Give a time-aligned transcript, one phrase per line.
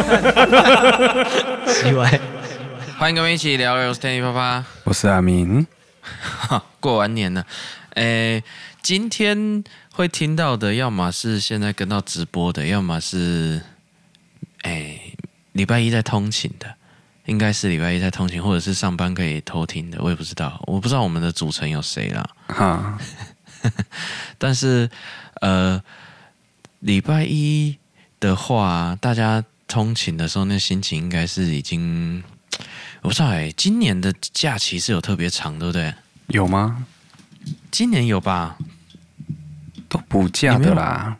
[1.66, 2.20] 奇怪，
[2.98, 5.66] 欢迎各位一起聊聊 Stanley 啪啪，我是阿明。
[6.78, 7.44] 过完年了，
[7.94, 8.42] 诶，
[8.82, 13.60] 今天会听到的，要么是现在跟到直播的，要么是
[14.62, 15.14] 诶
[15.52, 16.74] 礼拜一在通勤的，
[17.26, 22.26] 应该是礼拜一在通勤，或者是上班可以偷听的，我也不知道，我不知道我们的组成有谁啦。
[22.48, 22.98] 哈，
[24.38, 24.88] 但是
[25.42, 25.82] 呃，
[26.80, 27.76] 礼拜一
[28.18, 32.24] 的话，大家通勤的时候，那心情应该是已经。
[33.02, 35.94] 我不知道哎，今年的假期是有特别长，对不对？
[36.26, 36.84] 有吗？
[37.70, 38.58] 今年有吧？
[39.88, 41.16] 都补假的啦，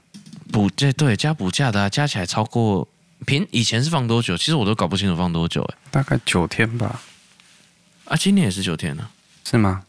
[0.52, 2.86] 补这对加补假的、啊，加起来超过
[3.24, 4.36] 平以前是放多久？
[4.36, 5.78] 其实我都搞不清楚放多久哎。
[5.90, 7.00] 大概九天吧。
[8.06, 9.08] 啊，今年也是九天呢？
[9.44, 9.84] 是吗？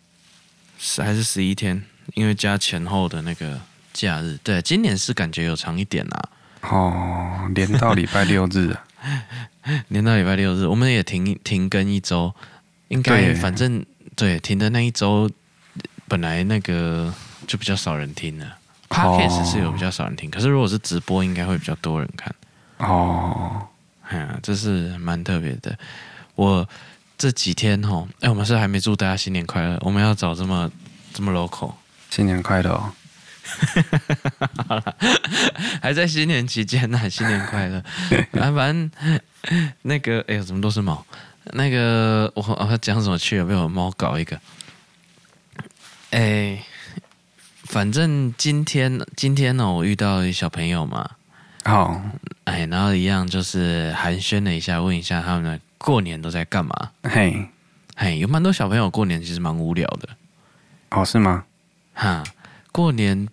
[0.78, 1.84] 是还是十一天？
[2.14, 3.60] 因为加前后的那个
[3.91, 4.40] 假日。
[4.44, 6.30] 对，今年是感觉有长一点啦。
[6.62, 8.76] 哦，连到礼拜六日。
[9.90, 12.34] 连到礼拜六日，我们也停停更一周，
[12.88, 13.84] 应该反正
[14.16, 15.30] 对停的那一周，
[16.08, 17.13] 本来那个
[17.48, 18.46] 就比较少人听了。
[18.90, 22.34] Podcast 是有比较少人听，可是如果是直播，应该会比较多人看。
[22.78, 23.68] 哦，
[24.07, 25.78] 哎呀，这是蛮特别的。
[26.35, 26.68] 我
[27.18, 30.70] 这几天哈，哎，我们是还没祝大家新年快乐，我们要找这么
[31.13, 31.74] 这么 local，
[32.10, 32.91] 新年快乐哦。
[34.68, 34.96] 好了，
[35.82, 37.84] 还在新年期间呢，新年快乐。
[38.34, 38.91] 反正
[39.84, 41.05] 那个，哎呦，怎么都是猫？
[41.54, 43.46] 那个，我我要讲什么去了？
[43.46, 44.40] 被我猫搞一个。
[46.12, 46.63] 哎，
[47.63, 51.10] 反正今天今天呢，我遇到一小朋友嘛。
[51.63, 52.02] 好，
[52.46, 56.91] 哎，然后一样就是寒暄了一下，问一下他们过年都在干嘛。
[57.04, 57.48] 嘿，
[57.96, 60.10] 嘿，有蛮多小朋友过年其实蛮无聊的。
[60.90, 61.44] 哦，是吗？
[61.94, 62.24] 哈。
[62.72, 63.27] 过年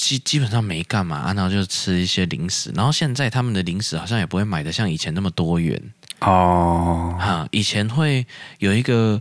[0.00, 2.72] 基基本上没干嘛，然后就吃一些零食。
[2.74, 5.78] 然后现在他们的零食好像也不会买的像以前那么多元
[6.20, 7.14] 哦。
[7.20, 8.26] 哈，以前会
[8.60, 9.20] 有一个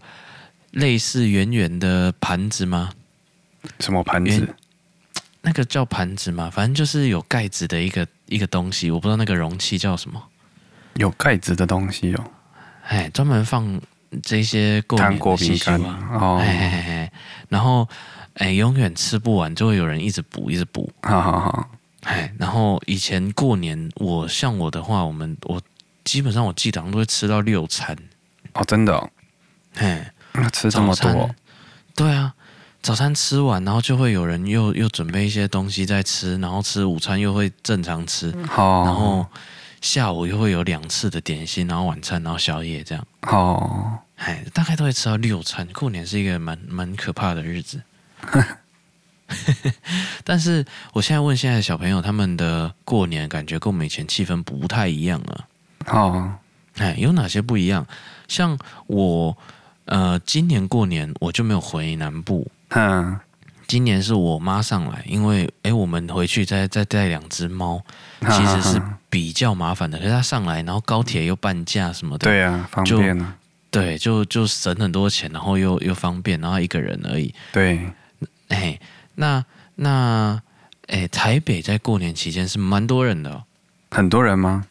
[0.72, 2.92] 类似圆圆的盘子吗？
[3.82, 4.56] 什么盘子？
[5.42, 6.50] 那个叫盘子吗？
[6.50, 10.24] 反正就是有盖子的一个一个东西，我不知道那个容器叫什么。
[10.96, 12.24] 有盖子的东西哦。
[12.88, 13.82] 哎，专门放
[14.24, 16.42] 这些过年的饼干哦。
[16.42, 17.12] 嘿嘿嘿，
[17.50, 17.86] 然后。
[18.36, 20.90] 哎，永远吃不完，就会有人一直补，一直补。
[21.02, 21.70] 好好好，
[22.04, 25.62] 哎，然后以前过年，我像我的话，我们我
[26.06, 27.98] 基本上我记得都会吃到六餐。
[28.54, 29.10] 哦，真的哦？
[29.76, 31.30] 哎，那吃这么多？
[31.96, 32.34] 对啊，
[32.82, 38.32] 早餐吃完，然后就会有人又又准备一些东西再吃，然后吃午餐又会正常吃。
[38.48, 39.26] 好，然后
[39.82, 43.06] 下午又会有两次的点心，然后晚餐，然后宵夜这样。
[43.24, 45.68] 哦，哎，大概都会吃到六餐。
[45.74, 47.82] 过年是一个蛮蛮可怕的日子。
[50.24, 55.46] 但是我现在问现在的小朋友，他们的过年感觉跟我们以前气氛不太一样了。
[55.88, 56.34] 哦，
[56.78, 57.86] 哎，有哪些不一样？
[58.28, 58.58] 像
[58.88, 59.38] 我，
[59.86, 62.50] 呃，今年过年我就没有回南部。
[62.70, 63.20] 嗯，
[63.68, 67.82] 今年是我妈上来，因为哎，我们回去再再带两只猫，
[68.22, 68.82] 其实是
[69.12, 70.00] 比较麻烦的。
[70.00, 73.36] 可是她上来，然后高铁又半价什么的，对啊，方便啊。
[73.72, 77.34] 对，就就省很多钱，然后又又方便，然后一个人而已。
[77.52, 77.88] 对。
[78.50, 78.80] 哎，
[79.16, 79.44] 那
[79.76, 80.42] 那
[80.88, 83.44] 哎，台北在过年期间是蛮多人的哦。
[83.92, 84.66] 很多人吗？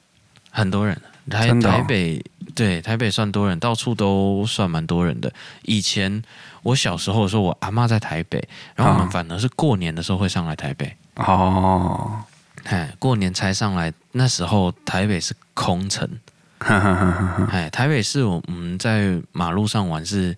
[0.50, 1.00] 很多人。
[1.30, 2.24] 台、哦、台北
[2.54, 5.30] 对台北算多人，到处都算蛮多人的。
[5.62, 6.22] 以前
[6.62, 10.96] 我小时候的时候，我阿妈在台北，然后我们反而是过年的时候会上来台北。
[11.16, 12.24] 哦，
[12.64, 16.08] 哎，过年才上来，那时候台北是空城。
[16.58, 20.36] 哎，台北是我们在马路上玩是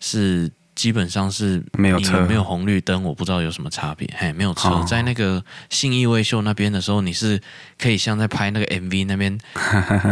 [0.00, 0.50] 是。
[0.76, 4.06] 基本上是没有车，没有红绿灯，我不知道有什么差别。
[4.18, 7.40] 嘿，没有车，哦、在那个信义威秀那边的时候，你是
[7.78, 9.40] 可以像在拍那个 MV 那边，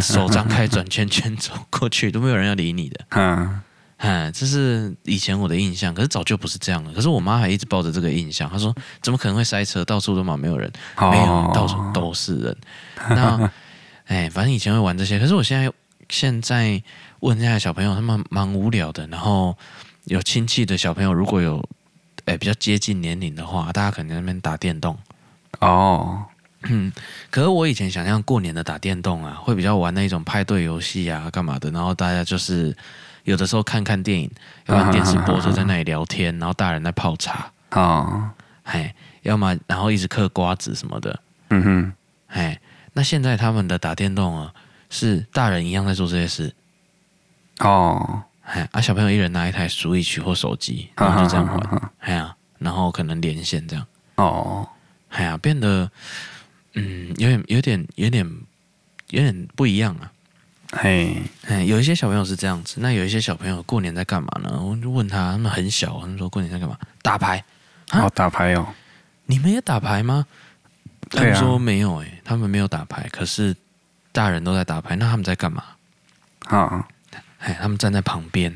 [0.00, 3.04] 手张开转圈圈走过去，都没有人要理你的。
[3.14, 3.60] 嗯，
[3.98, 6.92] 哎，这是以前我的印象，可是早就不是这样了。
[6.94, 9.84] 可是我妈还一直抱着这个印象，她说：“怎么可能会塞车？
[9.84, 12.56] 到处都嘛没有人，哦、没有，到处都是人。”
[13.10, 13.50] 那，
[14.08, 15.70] 哎，反正以前会玩这些，可是我现在
[16.08, 16.82] 现在
[17.20, 19.54] 问现在小朋友，他们蛮无聊的，然后。
[20.04, 21.66] 有亲戚的小朋友，如果有，
[22.26, 24.98] 诶比较接近年龄的话，大家可能在那边打电动。
[25.60, 26.24] 哦，
[26.62, 26.92] 嗯，
[27.30, 31.70] 可是我以前想象过年的打电动啊，会比较玩那种派对游戏啊，干嘛的？
[31.70, 32.76] 然后大家就是
[33.24, 34.30] 有的时候看看电影，
[34.66, 37.50] 要么电视播着在那里聊天，然后大人在泡茶。
[37.70, 38.30] 哦，
[38.62, 41.20] 嘿，要么然后一直嗑瓜子什么的。
[41.50, 41.92] 嗯哼，
[42.28, 42.58] 嘿，
[42.92, 44.52] 那现在他们的打电动啊，
[44.90, 46.52] 是大人一样在做这些事。
[47.60, 48.22] 哦。
[48.44, 53.86] 哎，啊，小朋友一人拿一台 Switch 或手机，然后就这样玩，哎呀，然后可能连线这样，
[54.16, 54.68] 哦，
[55.08, 55.90] 哎呀，变得，
[56.74, 58.26] 嗯，有点，有点，有点，
[59.10, 60.10] 有点不一样啊。
[60.72, 64.60] 嘿，哎，有一些小朋友是这样子，那有一些小朋友过年在干嘛呢？
[64.60, 66.76] 我就问他，他们很小，他们说过年在干嘛？
[67.00, 67.42] 打牌。
[67.92, 68.66] 哦，打牌哦。
[69.26, 70.26] 你们也打牌吗？
[71.10, 71.34] 他们。
[71.34, 73.54] 说没有，哎，他们没有打牌，可是
[74.10, 74.96] 大人都在打牌。
[74.96, 75.62] 那他们在干嘛？
[76.46, 76.88] 啊，
[77.44, 78.50] 哎，他们站在旁边，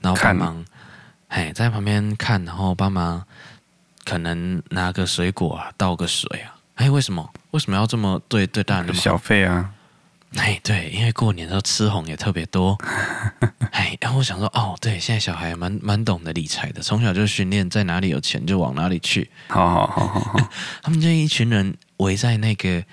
[0.00, 0.64] 然后帮忙，
[1.28, 3.26] 哎，在旁边看，然后帮忙，
[4.04, 6.54] 可能拿个水果啊，倒个水啊。
[6.76, 7.28] 哎，为什么？
[7.50, 8.98] 为什么要这么对对大人那么？
[8.98, 9.72] 小费啊。
[10.36, 12.78] 哎，对，因为过年的时候吃红也特别多。
[13.72, 19.28] 哎，然后我想说，哦，对，现在小孩蛮蛮懂得理财的，从小就训练在哪里有钱就往哪里去。
[19.48, 20.50] 好好好好好，
[20.82, 22.84] 他们就一群人围在那个，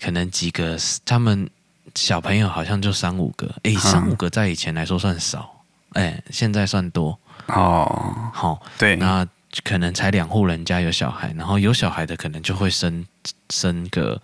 [0.00, 1.50] 可能几个，他们
[1.94, 3.52] 小朋友好像就三五个。
[3.62, 5.62] 哎，三五个在以前来说算少，
[5.92, 7.18] 哎，现在算多。
[7.46, 9.26] 哦，好，对，那
[9.64, 13.06] 可能才两户人家有小孩，然后有小孩的可能就会生
[13.50, 14.20] 生个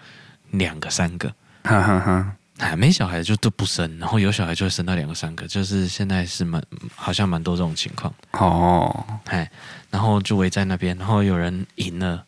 [0.51, 1.29] 两个三个。
[1.65, 2.37] 哈哈哈。
[2.59, 6.63] 哎，没小孩就都不生，然后有小孩就会生到两个三个，就是现在是蛮
[6.95, 8.15] 好像蛮多这种情况。
[8.31, 9.51] 哦，哎，
[9.91, 12.25] 然后就围在那边，然后有人赢了，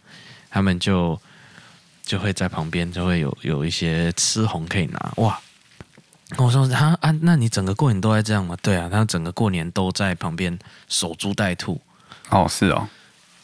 [0.51, 1.17] 他们就
[2.07, 5.13] 就会在旁边就会有有一些吃红可以拿。
[5.17, 5.39] 哇！
[6.39, 8.57] 我说他啊，那你整个过年都在这样吗？
[8.61, 10.59] 对啊，他整个过年都在旁边
[10.89, 11.81] 守株待兔。
[12.31, 12.89] 哦，是哦，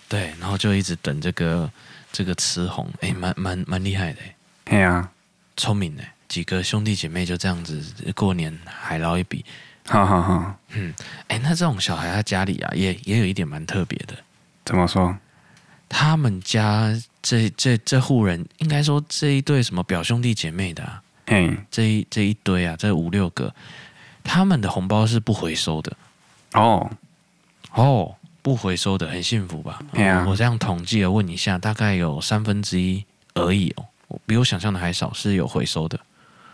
[0.09, 1.70] 对，然后就一直等这个
[2.11, 4.19] 这个吃红，哎，蛮蛮蛮厉害的。
[4.65, 5.08] 哎呀，
[5.56, 6.03] 聪明的。
[6.26, 7.85] 几个兄弟姐妹就这样子
[8.17, 9.44] 过年海捞一笔，
[9.87, 10.56] 哈哈哈。
[10.70, 10.93] 嗯，
[11.29, 14.17] 哎，那这种小孩他家里啊，也也有一点蛮特别的。
[14.65, 15.17] 怎么说？
[15.94, 16.91] 他们家
[17.21, 23.55] 这这这户人，应该说这一对什么表兄弟姐妹的，啊，嗯，这一这一堆啊，这五六个，
[24.25, 25.94] 他们的红包是不回收的。
[26.55, 26.91] 哦
[27.75, 29.81] 哦，不回收的，很幸福吧？
[29.93, 33.05] 对啊，我这样统计了问一下，大概有三分之一
[33.35, 36.00] 而已哦，比我想象的还少，是有回收的。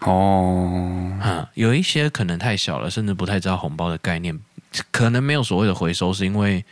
[0.01, 4.37] 哦，嗯，有一些可能太小了，甚至不太知道红包的概念，
[4.91, 6.65] 可能没有所谓的回收，是因为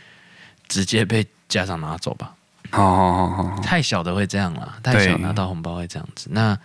[0.68, 2.34] 直接被家长拿走吧。
[2.70, 6.28] 好好好好，太小的会这样啦，太小拿到红包会这样子。
[6.32, 6.58] 那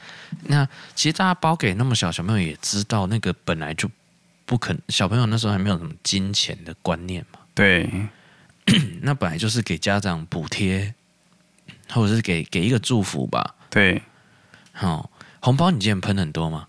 [0.44, 3.90] 那其实大家包给那么小小朋友也知道，那个本来就
[4.46, 7.40] 不可能，小朋友那时候还没有什么金钱的观念嘛。
[7.54, 7.90] 对，
[9.02, 10.94] 那本来就是给家长补贴，
[11.90, 13.56] 或者是给给一个祝福吧。
[13.70, 14.02] 对，
[14.72, 15.10] 好。
[15.44, 16.68] 红包你今年喷很多吗？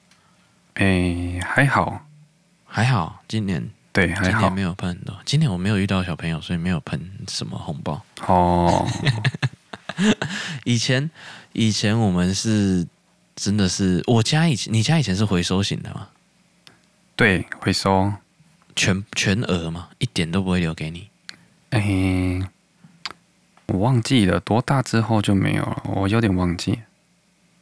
[0.76, 2.06] 哎，还好，
[2.64, 3.22] 还好。
[3.28, 5.14] 今年对，还好，今年没有喷很多。
[5.24, 6.98] 今年我没有遇到小朋友，所以没有喷
[7.28, 8.02] 什么红包。
[8.26, 8.88] 哦，
[10.64, 11.10] 以前
[11.52, 12.86] 以前我们是
[13.36, 16.08] 真的是，我家以前你家以前是回收型的吗？
[17.14, 18.12] 对，回收
[18.74, 19.90] 全全额吗？
[19.98, 21.08] 一点都不会留给你？
[21.70, 22.40] 哎，
[23.66, 26.78] 我忘记了，多大之后就没有了，我有点忘记。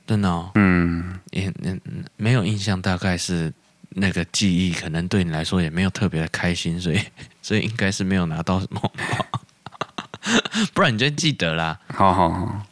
[0.07, 1.81] 真的哦，嗯，也嗯
[2.17, 3.53] 没有印象，大概是
[3.91, 7.01] 那个记忆，可能对你来说也没有特别的开心，所以
[7.43, 9.41] 所以应该是没有拿到什么包，
[10.73, 11.79] 不然你就记得啦。
[11.89, 12.63] 好好好，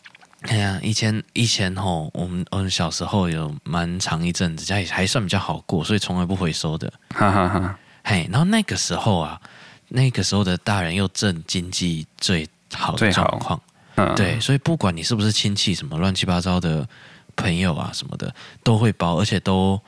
[0.43, 6.93] 哎呀，以前以前吼，我们我们小时候有蛮长一阵子家里还算比较好过，所以从来不回收的。
[7.11, 7.79] 哈哈哈。
[8.05, 9.41] 嘿，然后那个时候啊，
[9.89, 13.61] 那个时候的大人又正经济最好的状况，
[13.97, 16.89] 嗯，对，所以不管你是不是亲戚，什么乱七八糟的。
[17.37, 19.81] 朋友啊什么的都会包，而且都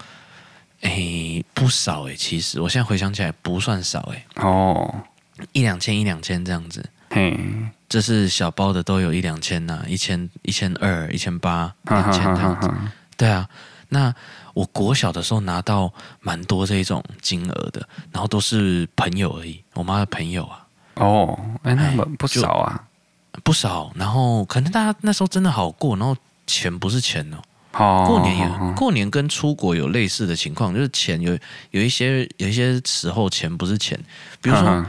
[0.83, 2.15] 诶不少诶。
[2.15, 4.25] 其实我现在回想起来不算少诶。
[4.37, 5.03] 哦，
[5.53, 6.85] 一两千一两千这样子。
[7.11, 7.39] 嘿，
[7.89, 12.71] 这是小包的都有一两千呐，一千一千二一千八 两千这样子。
[13.17, 13.49] 对啊，
[13.89, 14.15] 那
[14.55, 20.67] 我国小的时候拿到蛮多这种金额的，然后都是朋友而已，我妈的朋友啊。
[20.95, 22.85] 哦，哎，那么不少啊，
[23.43, 23.91] 不少。
[23.95, 26.17] 然后可能大家那时候真的好过，然后。
[26.47, 27.37] 钱不是钱哦，
[27.73, 31.39] 哦，过年也过年跟出国有类似的情况，就是钱有
[31.71, 33.99] 有一些有一些时候钱不是钱，
[34.43, 34.85] 比如说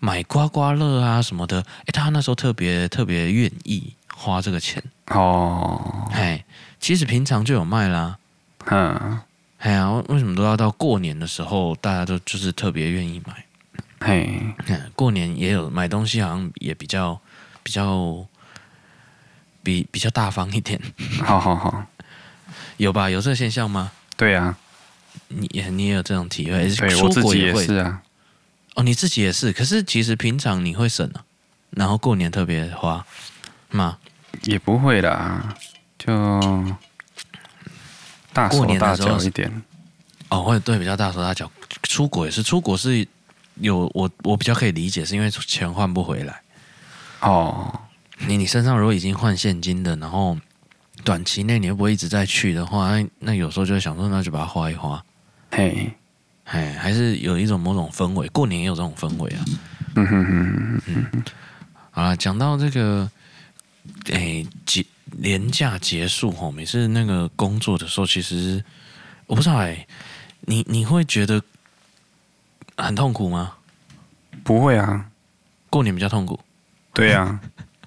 [0.00, 4.82] 买刮刮乐啊什么的，哎，他那时候特别特别愿意花这个钱。
[5.08, 6.44] 哦，哎，
[6.80, 8.18] 其实平常就有卖啦，
[8.66, 9.20] 嗯，
[9.58, 13.44] 哎呀，为什么都要到过年的时候，大家都就是特别愿意买？
[14.00, 14.42] 嘿，
[14.96, 17.20] 过年也有买东西，好像也比较
[17.62, 18.26] 比较。
[19.62, 20.80] 比比较大方一点，
[21.24, 21.84] 好好好，
[22.76, 23.08] 有吧？
[23.08, 23.90] 有这个现象吗？
[24.16, 24.56] 对啊，
[25.28, 26.68] 你也你也有这种体会？
[26.74, 28.02] 对，我自己也是啊。
[28.74, 29.52] 哦，你自己也是。
[29.52, 31.24] 可是其实平常你会省啊，
[31.70, 33.04] 然后过年特别花
[33.70, 33.98] 嘛？
[34.42, 35.54] 也不会啦，
[35.98, 36.40] 就
[38.32, 39.50] 大手大脚一点。
[40.28, 41.50] 哦，会对，比较大手大脚。
[41.84, 43.06] 出国也是，出国是
[43.54, 46.42] 有我我比较可以理解，是因为钱换不回来。
[47.20, 47.80] 哦。
[48.18, 50.34] 你你身上如果已经换现金的，然后
[51.06, 55.00] 短期内你又不会一直在去的话，那那有时候就会想说，那就把它花一花。
[55.52, 55.92] 嘿，
[56.42, 59.44] 哎，还是有一种某种氛围，过年也有这种氛围啊。
[59.94, 61.22] 嗯哼哼嗯，
[61.92, 63.08] 好了，讲到这个，
[64.10, 68.64] 哎，结年假结束吼，每次那个工作的时候，其实
[69.28, 69.86] 我不知道哎，
[70.40, 71.40] 你你会觉得
[72.76, 73.54] 很痛苦吗？
[74.42, 75.06] 不会啊，
[75.70, 76.40] 过年比较痛苦。
[76.92, 77.40] 对呀、啊，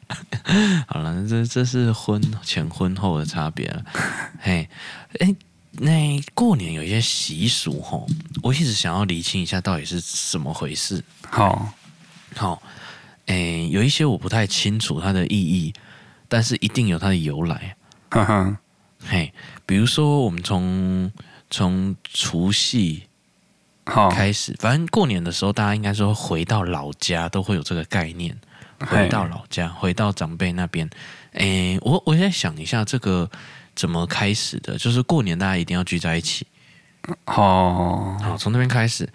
[0.88, 3.84] 好了，这这是婚前婚后的差别了。
[4.42, 4.70] 嘿，
[5.20, 5.36] 哎。
[5.82, 8.06] 那过年有一些习俗吼，
[8.42, 11.02] 我一直想要厘清一下到底是怎么回事。
[11.30, 11.72] 好，
[12.36, 12.62] 好，
[13.28, 15.72] 诶，有一些我不太清楚它的意义，
[16.28, 17.78] 但是一定有它的由来。
[18.10, 18.58] 哈哈，
[19.08, 19.32] 嘿，
[19.66, 21.10] 比如说我们从
[21.52, 23.04] 从除夕
[23.86, 28.36] 开始，反正过年的时候，大家应该说回到老家都会有这个概念，
[28.80, 30.90] 回到老家，回到长辈那边。
[31.34, 33.30] 诶，我我在想一下这个。
[33.76, 34.78] 怎么开始的？
[34.78, 36.46] 就是过年大家一定要聚在一起。
[37.28, 39.08] 哦，好，从那边开始，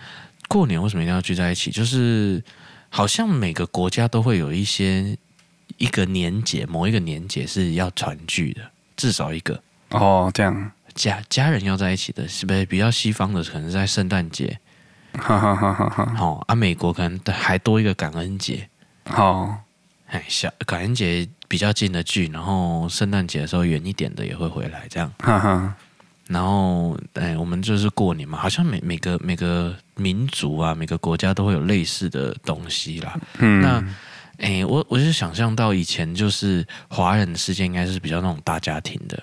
[0.49, 1.71] 过年为什么一定要聚在一起？
[1.71, 2.43] 就是
[2.89, 5.19] 好像每个国家都会有一些
[5.77, 8.63] 一个年节，某一个年节是要团聚的，
[8.97, 9.63] 至少一个。
[9.91, 13.45] 哦，这样家家人要在一起的，是不是比较西方的？
[13.45, 14.59] 可能是在圣诞节。
[15.13, 16.15] 哈哈哈哈哈。
[16.17, 18.67] 好，啊，美国可能还多一个感恩节。
[19.07, 19.65] 好，
[20.07, 21.29] 哎，小感恩节。
[21.47, 25.13] 比较近的聚，然后圣诞节的时候远一点的也会回来，这样。
[25.21, 25.77] 哈哈。
[26.27, 33.15] 然后，哎，我们就是过年嘛，好像每每个每个民族啊，每个国家都会有类似的东西啦。
[33.39, 33.61] 嗯。
[33.61, 33.85] 那，
[34.39, 39.23] 哎，我我就想象到以前就是华人的世界应该是比较那种大家庭的。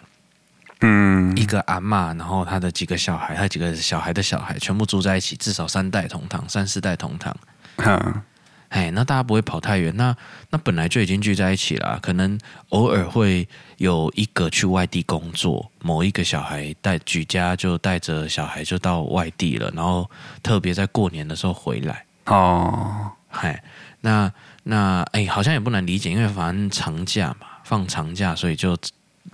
[0.82, 1.36] 嗯。
[1.36, 7.36] 一个阿嬷，然后他的几个小孩，他几个小孩的小孩全部住在一起，至少三代同堂，三四代同堂。
[7.78, 8.24] 哈。
[8.72, 10.16] 哎，那大家不会跑太远，那
[10.50, 20.10] 那本来就已经聚在一起了，可能偶尔会有一个去外地工作，某一个小孩带举家就带着小孩就到外地了，然后
[20.42, 22.06] 特别在过年的时候回来。
[22.28, 23.62] 哦，嗨，
[24.00, 24.32] 那
[24.64, 28.78] 那哎，好像也不难理解，因为反正长假嘛，放长假，所以就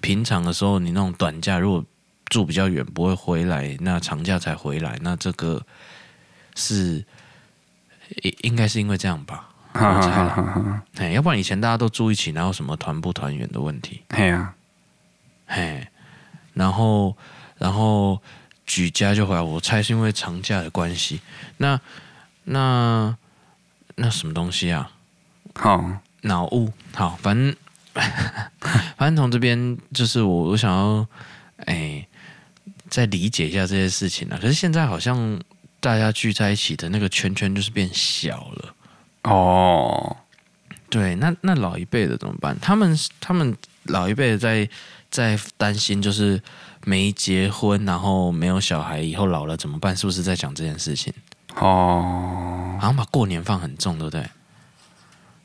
[0.02, 1.86] 平常的时候你那种短假如果
[2.26, 5.62] 住比较远不会回来，那长假才回来，那这个
[6.56, 7.06] 是。
[8.24, 10.84] 应应该是因为这样吧， 我猜了。
[10.98, 14.02] 哎，要不然以前大家都住一起，哪有什么团不团圆的问题？
[14.10, 14.54] 嘿啊，
[15.46, 15.88] 嘿，
[16.54, 17.16] 然后
[17.58, 18.22] 然后
[18.66, 21.22] 举家就回来，我猜是因为长假的关系。
[21.58, 21.80] 那
[22.46, 23.16] 那
[23.96, 24.92] 那什么东西啊？
[25.56, 25.84] 好，
[26.22, 26.72] 脑雾。
[26.94, 27.56] 好，反正
[28.98, 31.06] 反正从这边就是我我想要
[31.66, 32.08] 哎
[32.90, 34.38] 再理解一下这些事情啊。
[34.42, 35.40] 可是现在好像。
[35.88, 38.76] 大家聚在一起的那个圈圈就是变小了
[39.24, 40.18] 哦。
[40.90, 42.60] 对，那那老一辈的怎么办？
[42.60, 44.70] 他们他们老一辈的在
[45.10, 46.42] 在担心，就是
[46.84, 49.96] 没结婚，然后没有小孩，以后老了怎么办？
[49.96, 51.14] 是不是在讲这件事情？
[51.56, 54.30] 哦，好像把过年放很重，对不对？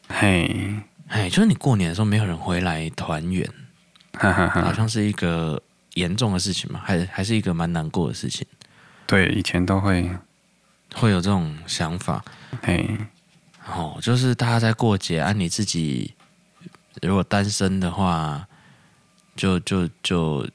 [0.09, 0.75] 嘿，
[1.07, 3.49] 嘿，就是你过年的时候没有人回来团圆，
[4.19, 5.63] 好像是一个
[5.95, 8.45] 严重的事情嘛，还还是一个蛮难过的事情。
[9.07, 10.11] 对，以前都会
[10.95, 12.25] 会有这种想法，
[12.63, 12.99] 嘿，
[13.67, 16.15] 哦，就是大家在过节，啊，你自己
[17.01, 18.47] 如果单身的话，
[19.35, 20.47] 就就就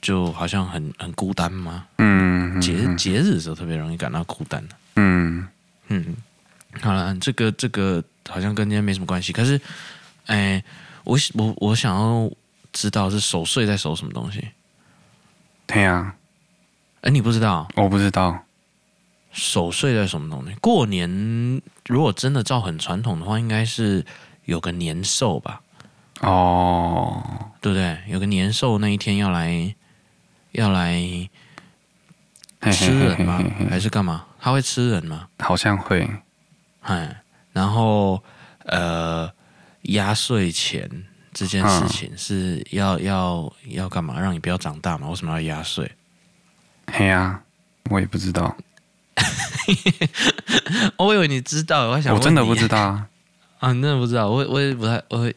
[0.00, 1.86] 就好像很很孤单吗？
[1.98, 4.66] 嗯，节节日的时候特别容易感到孤单。
[4.96, 5.46] 嗯
[5.88, 6.16] 嗯，
[6.80, 9.60] 好了，这个这个好像跟今天没什么关系，可是，
[10.26, 10.62] 哎，
[11.04, 12.30] 我我我想要
[12.72, 14.48] 知道是守岁在守什么东西？
[15.66, 16.14] 对呀。
[17.02, 17.68] 哎，你不知道？
[17.76, 18.43] 我不知道，
[19.34, 20.54] 守岁在什么东西？
[20.60, 24.06] 过年如果真的照很传统的话，应该是
[24.44, 25.60] 有个年兽吧？
[26.20, 27.98] 哦，对不对？
[28.06, 29.74] 有个年兽那一天要来，
[30.52, 31.02] 要来
[32.72, 33.38] 吃人吗？
[33.38, 34.24] 嘿嘿嘿嘿还是干嘛？
[34.40, 35.28] 他会吃人吗？
[35.40, 36.08] 好像会。
[36.82, 37.22] 哎，
[37.52, 38.22] 然后
[38.66, 39.28] 呃，
[39.82, 40.88] 压岁钱
[41.32, 44.20] 这件事情是要、嗯、要要干嘛？
[44.20, 45.08] 让你不要长大嘛？
[45.08, 45.90] 为什么要压岁？
[46.92, 47.42] 嘿呀、啊，
[47.90, 48.56] 我也不知道。
[50.98, 53.06] 我以为你知道，我想我真的不知道 啊！
[53.60, 55.34] 啊，你真的不知道，我我也不太，我会，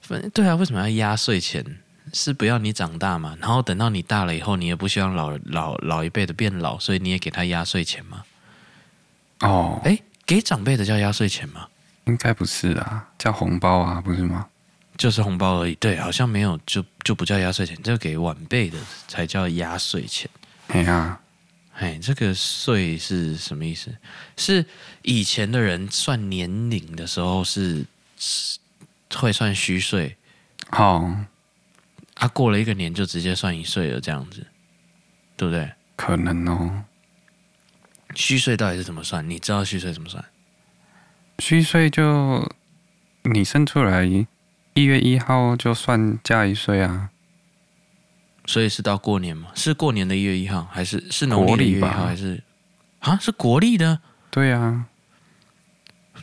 [0.00, 1.64] 反正对啊，为什么要压岁钱？
[2.14, 3.36] 是不要你长大嘛？
[3.38, 8.22] 然后等到你大了以后，你也不希望老老老一辈的变老，所以你也给他压岁钱吗？
[9.40, 11.68] 哦，哎，给长辈的叫压岁钱吗？
[12.06, 14.46] 应该不是啊，叫红包啊，不是吗？
[14.96, 20.28] 就是红包而已，对，好像没有，就就不叫压岁钱，就给晚辈的才叫压岁钱。
[20.68, 21.20] 哎呀，
[21.78, 23.96] 哎，这个岁是什么意思？
[24.36, 24.66] 是
[25.02, 27.86] 以前的人算年龄的时候是
[29.14, 30.16] 会算虚岁。
[30.72, 31.26] 哦，
[32.14, 34.44] 啊，过了一个年就直接算一岁了，这样子，
[35.36, 35.70] 对不对？
[35.94, 36.84] 可能哦。
[38.16, 39.30] 虚岁到底是怎么算？
[39.30, 40.24] 你知道虚岁怎么算？
[41.38, 42.50] 虚岁就
[43.22, 47.10] 你生出来一月一号就算加一岁啊。
[48.48, 49.50] 所以是到过年吗？
[49.54, 52.42] 是过年的一月一号，还是是农历的一月一号，还是
[53.00, 53.18] 啊？
[53.20, 54.00] 是国历的？
[54.30, 54.86] 对啊，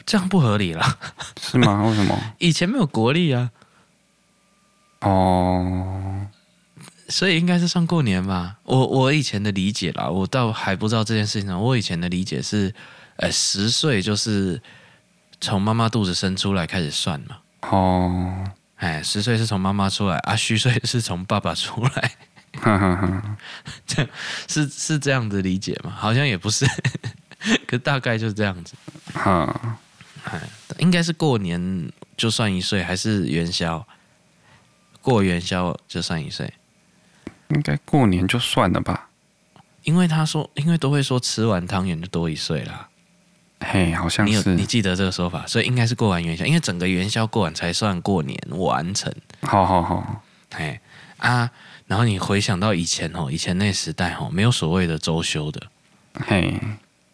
[0.08, 0.98] 这样不合理啦。
[1.40, 1.86] 是吗？
[1.86, 2.20] 为什么？
[2.40, 3.52] 以前没有国历啊。
[5.02, 6.26] 哦，
[7.10, 8.58] 所以应该是算过年吧。
[8.64, 11.62] 我我以前的理解啦，我倒还不知道这件事情。
[11.62, 12.74] 我以前的理解是，
[13.18, 14.60] 呃，十岁就是
[15.40, 17.38] 从妈妈肚子生出来开始算嘛。
[17.70, 18.44] 哦。
[18.78, 22.12] 哎，十岁是从妈妈出来啊，虚岁是从爸爸出来，
[22.60, 23.38] 哈 哈
[23.86, 24.12] 这样
[24.48, 25.94] 是是这样子理解吗？
[25.96, 26.66] 好像也不是，
[27.66, 28.74] 可大概就是这样子。
[29.14, 29.78] 哈，
[30.26, 30.42] 哎，
[30.80, 33.86] 应该是过年就算一岁，还是元宵？
[35.02, 36.54] 过元宵就算一岁？
[37.50, 39.10] 应该过年就算了吧？
[39.84, 42.90] 因为他说，因为都会说吃完汤圆就多一岁啦。
[43.62, 49.12] 嘿，好像是你记得这个说法，所以应该是过完元宵，因为整个元宵过完才算过年完成。
[49.42, 50.22] 好好好，
[50.54, 50.80] 嘿
[51.18, 51.50] 啊，
[51.88, 55.62] 然后你回想到以前哦，以前那时代哦，没有所谓的周休的，
[56.28, 56.60] 嘿，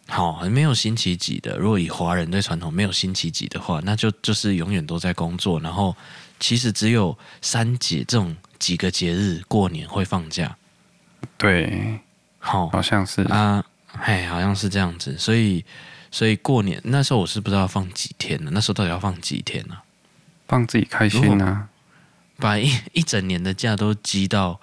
[0.08, 1.56] 好，没有星期几的。
[1.56, 5.60] 如果以华人对传统没有星期几的话，那就就是永远都在工作。
[5.60, 5.96] 然后
[6.40, 10.56] 其实只有三节这种几个节日过年会放假。
[11.38, 12.00] 对，
[12.40, 15.64] 好，好像是啊，嘿，好像是这样子，所以。
[16.12, 18.50] 所以过年那时候我是不知道放几天呢？
[18.52, 19.78] 那时候到底要放几天呢？
[20.46, 21.70] 放自己开心啊！
[22.36, 24.60] 把一一整年的假都积到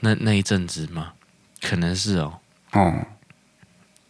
[0.00, 1.14] 那那一阵子吗？
[1.60, 2.38] 可能是哦。
[2.70, 3.06] 哦。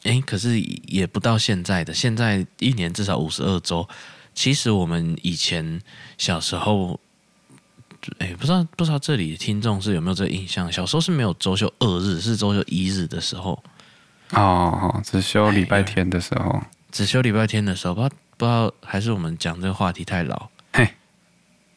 [0.03, 3.89] 哎，可是也不到现在的，现在一年至少五十二周。
[4.35, 5.81] 其实我们以前
[6.19, 7.01] 小时候，
[8.19, 10.71] 哎，不知道不知道这里的听众是有没有这个印象？
[10.71, 13.65] 小时候是没有周休二日，是周休一日的时候。
[14.31, 20.49] 哦，只休礼拜天的时候，只休礼拜天的时候，不知道不知道，还是我们讲这个话题太老？
[20.73, 20.89] 嘿，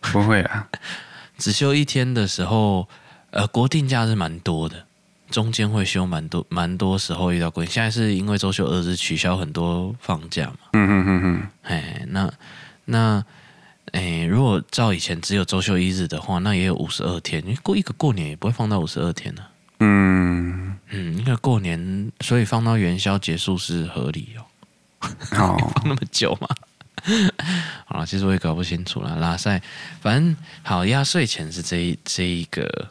[0.02, 0.68] 不会啊，
[1.38, 2.88] 只休一天的时候，
[3.32, 4.86] 呃，国定假日蛮多的，
[5.30, 7.72] 中间会休蛮多蛮多时候遇到国定。
[7.72, 10.58] 现在是因为周休二日取消很多放假嘛？
[10.74, 12.32] 嗯嗯嗯嗯，哎，那
[12.86, 13.24] 那
[13.92, 19.47] 哎，如果照以前只有周休一日的话，那也有五十二天，过一个过年也不会放到五十二天呢、啊。
[19.80, 24.46] 嗯嗯，因为过年，所以放到元宵结束是合理哦。
[25.32, 26.48] 好， 放那么久嘛？
[27.86, 29.16] 好了，其实我也搞不清楚了。
[29.18, 29.62] 拉塞，
[30.02, 32.90] 反正好，压岁钱是这一这一个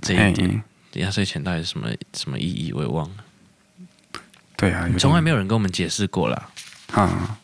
[0.00, 0.62] 这一点，
[0.94, 2.72] 压岁钱到底是什么什么意义？
[2.72, 3.16] 我也忘了。
[4.56, 6.48] 对啊，从来没有人跟我们解释过啦。
[6.92, 7.38] 啊，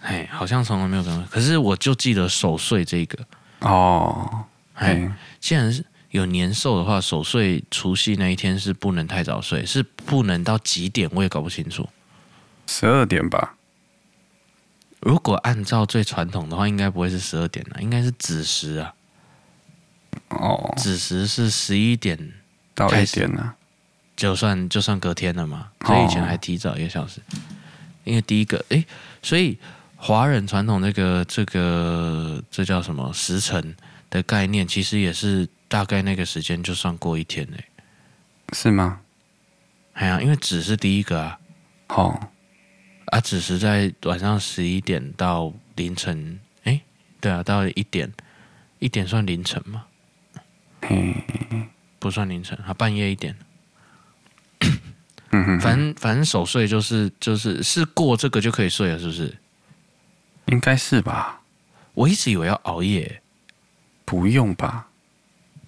[0.00, 1.26] 哎，好像从来没有跟。
[1.26, 3.26] 可是我就记得守岁这个
[3.60, 5.84] 哦，哎，既然是。
[6.16, 11.86] 有年兽的话，守岁除夕那一天是不能太早睡，是不能到几点我也搞不清楚。
[12.66, 13.54] 十二点吧。
[15.00, 18.94] 如果按照最传统的话，应该不会是十二点了，应该是子时啊。
[20.30, 22.32] 哦，子时是十一点
[22.74, 23.54] 到一点呢，
[24.16, 25.68] 就算就算隔天了嘛。
[25.84, 27.20] 所以以前还提早一个小时。
[27.20, 27.36] 哦、
[28.04, 28.82] 因为第一个，哎，
[29.22, 29.58] 所以
[29.96, 33.76] 华人传统这个这个这叫什么时辰
[34.08, 35.46] 的概念，其实也是。
[35.68, 37.64] 大概那个时间就算过一天嘞，
[38.52, 39.00] 是吗？
[39.94, 41.38] 哎呀，因为子是第一个啊，
[41.88, 42.28] 好、哦、
[43.06, 46.80] 啊，子是在晚上十一点到凌晨，哎，
[47.20, 48.12] 对啊，到一点，
[48.78, 49.86] 一点算凌晨吗？
[50.82, 51.14] 嘿，
[51.98, 53.34] 不算凌晨，啊，半夜一点。
[55.30, 59.36] 嗯哼，反正反正守岁就是就是是过这个就可以睡了，是不是？
[60.46, 61.42] 应该是吧。
[61.94, 63.22] 我一直以为要熬夜，
[64.04, 64.88] 不用吧。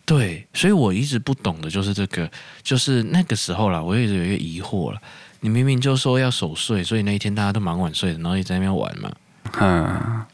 [0.08, 2.30] 对，所以我一直不懂的就是这个，
[2.62, 4.98] 就是那个时候啦，我一直有一个疑惑了。
[5.40, 9.12] 你明明就说要守岁，所以那一天大家都蛮晚睡的，然后一直在那边玩嘛。
[9.60, 10.24] 嗯，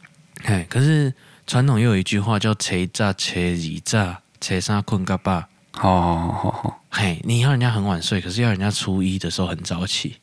[0.44, 1.12] 嘿，可是
[1.44, 5.48] 传统又有一句话叫“初一早、初二早、初三困嘎巴”。
[5.76, 10.18] 好好好好，嘿，你要人家很晚睡，可是要人家初一的时候很早起。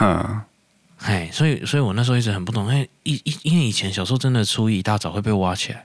[0.00, 0.40] 嗯，
[0.96, 5.84] 嘿，所以，所以我那时候一直很不懂，因为一一因为以前小时候真的初一一大早会被挖起来。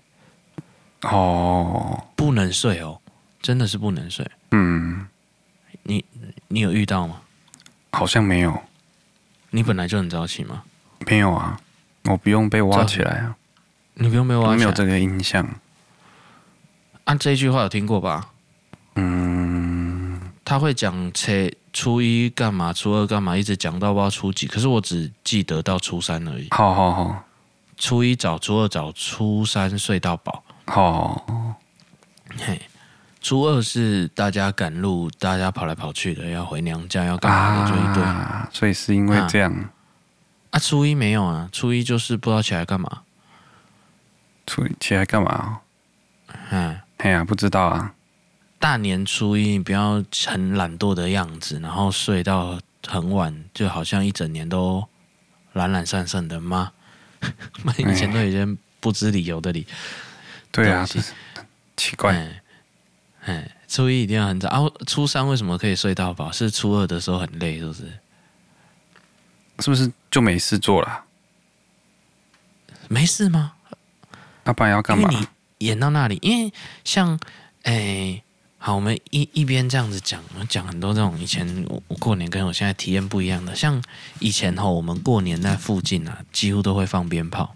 [1.04, 3.00] 哦，不能睡哦，
[3.42, 4.26] 真的是不能睡。
[4.52, 5.08] 嗯，
[5.84, 6.04] 你
[6.48, 7.22] 你有遇到吗？
[7.92, 8.62] 好像没有。
[9.52, 10.64] 你本来就很早起吗？
[11.06, 11.60] 没有啊，
[12.06, 13.36] 我不用被挖起来啊。
[13.96, 15.48] 你不用被挖起来，没有这个印象。
[17.04, 18.30] 按、啊、这一句话有听过吧？
[18.96, 21.32] 嗯，他会讲初
[21.74, 26.48] 初一干嘛，初二干嘛，一直讲到不知道初几，可是我只记得到初三而已。
[26.52, 27.24] 好好好，
[27.78, 30.43] 初一早，初二早，初三睡到饱。
[30.66, 31.58] 好，
[32.38, 32.62] 嘿，
[33.22, 38.04] 初二是大家赶路，大家跑来跑去的，要回娘家，要干嘛的，就一堆。
[38.04, 39.52] 啊，所以是因为这样。
[39.52, 39.70] 啊，
[40.52, 43.02] 啊，初一没有啊，初一就是不知道起来干嘛。
[44.48, 45.60] 初一起来干嘛？
[46.50, 47.94] 嗯，哎呀，不知道啊。
[48.60, 54.84] 大年初一不要很懒惰的样子，然后睡到很晚，就好像一整年都
[55.52, 56.72] 懒懒散散的吗？
[57.78, 58.48] 以前都有些
[58.80, 59.68] 不知理由的理。
[60.54, 60.88] 对啊，
[61.76, 62.14] 奇怪。
[62.16, 62.42] 哎，
[63.26, 64.62] 哎，初一一定要很早啊！
[64.86, 66.32] 初三为什么可以睡到饱？
[66.32, 67.92] 是初二的时候很累，是不是？
[69.60, 71.06] 是不是就没事做了？
[72.88, 73.54] 没事吗？
[74.44, 75.10] 那不然要干嘛？
[75.10, 75.28] 你
[75.66, 77.20] 演到那里，因为像
[77.64, 78.22] 哎，
[78.60, 83.56] 好，我们一一边这样子讲，讲很多这种以前我过年跟我现在体验不一样的。
[83.56, 83.84] 像
[84.20, 87.56] 以前吼，我们过年在附近啊，几乎都会放鞭炮，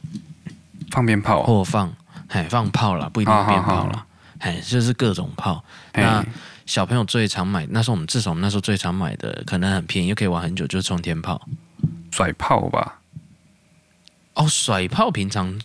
[0.89, 1.95] 放鞭炮或放。
[2.29, 4.05] 哎，放炮了，不一定鞭炮了，
[4.39, 5.63] 哎，就是各种炮。
[5.93, 6.25] 那
[6.65, 11.47] 小朋友最常买，那时候我们至少我们那时候最常买的，可能很便宜又可以玩很久，就是冲天炮、
[12.11, 12.99] 甩炮吧。
[14.33, 15.59] 哦，甩炮平常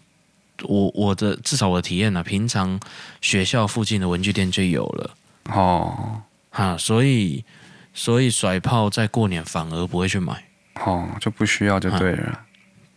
[0.62, 2.79] 我我的至少我的体验呢、啊，平常
[3.20, 5.11] 学校附近的文具店就有了。
[5.51, 7.44] 哦，哈，所以
[7.92, 10.44] 所以甩炮在过年反而不会去买。
[10.77, 12.40] 哦，就不需要就对了。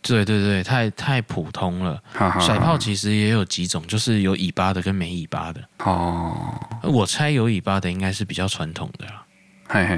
[0.06, 2.00] 对对对，太太普通了。
[2.40, 5.60] 甩炮其实也有几种，就是有尾巴的跟没尾巴的。
[5.84, 9.24] 哦，我猜有尾巴的应该是比较传统的啦。
[9.68, 9.96] 嘿嘿，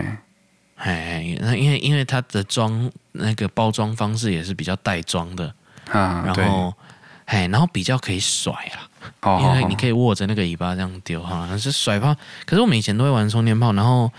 [0.76, 5.52] 嘿嘿，那因为因为它的装那个包装方式也是比较袋装的，
[5.90, 6.72] 啊，然后
[7.26, 8.88] 嘿，然后比较可以甩啦，
[9.22, 12.14] 哦，因为你可以握着那个尾巴这样丢哈，那是甩炮。
[12.46, 14.10] 可是我们以前都会玩充电炮，然后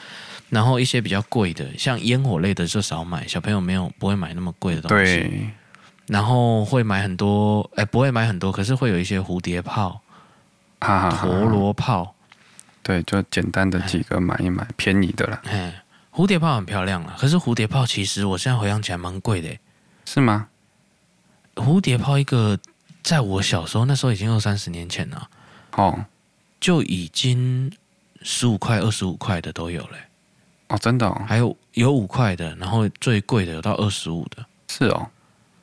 [0.49, 5.06] 然后一些比较贵的，像烟火类的就少买，小朋友没有不会买那么贵的东西。
[5.06, 5.49] 对。
[6.10, 10.02] 然后会买很多，哎，不会买很多，可是会有一些蝴蝶炮、
[10.80, 12.15] 哈哈陀螺炮，
[12.82, 15.39] 对，就简单的几个买一买，便宜的啦。
[15.45, 19.56] 哎，蝴蝶炮很漂亮了，可是蝴蝶炮其实我现在回想起来蛮贵的，
[20.06, 20.48] 是吗？
[21.54, 22.58] 蝴蝶炮一个，
[23.04, 25.30] 在我小时候那时候已经二三十年前了，
[25.76, 26.06] 哦，
[26.60, 27.72] 就已经
[28.24, 29.98] 十五块、二十五块的都有了。
[30.69, 35.08] 哦，真的哦，还有有五块的，然后最贵的有到二十五的，是哦。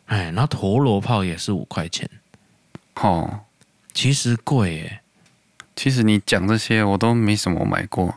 [0.06, 2.08] 哎，那陀螺炮也是五块钱，
[2.94, 3.40] 哦，
[3.92, 5.00] 其实贵耶。
[5.74, 8.14] 其实你讲这些我都没什么买过，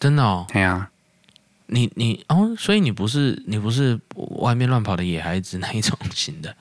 [0.00, 0.46] 真的哦。
[0.50, 0.90] 对啊，
[1.66, 6.56] 你你哦，所以你不是你不是外面乱跑的野孩子那一种型的？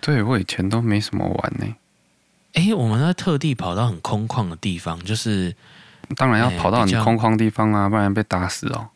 [0.00, 1.76] 对，我以前都没什么玩呢。
[2.54, 5.54] 哎，我们在特地跑到很空旷的地方，就是
[6.16, 8.88] 当然要跑到很空旷地方啊，不然被打死哦。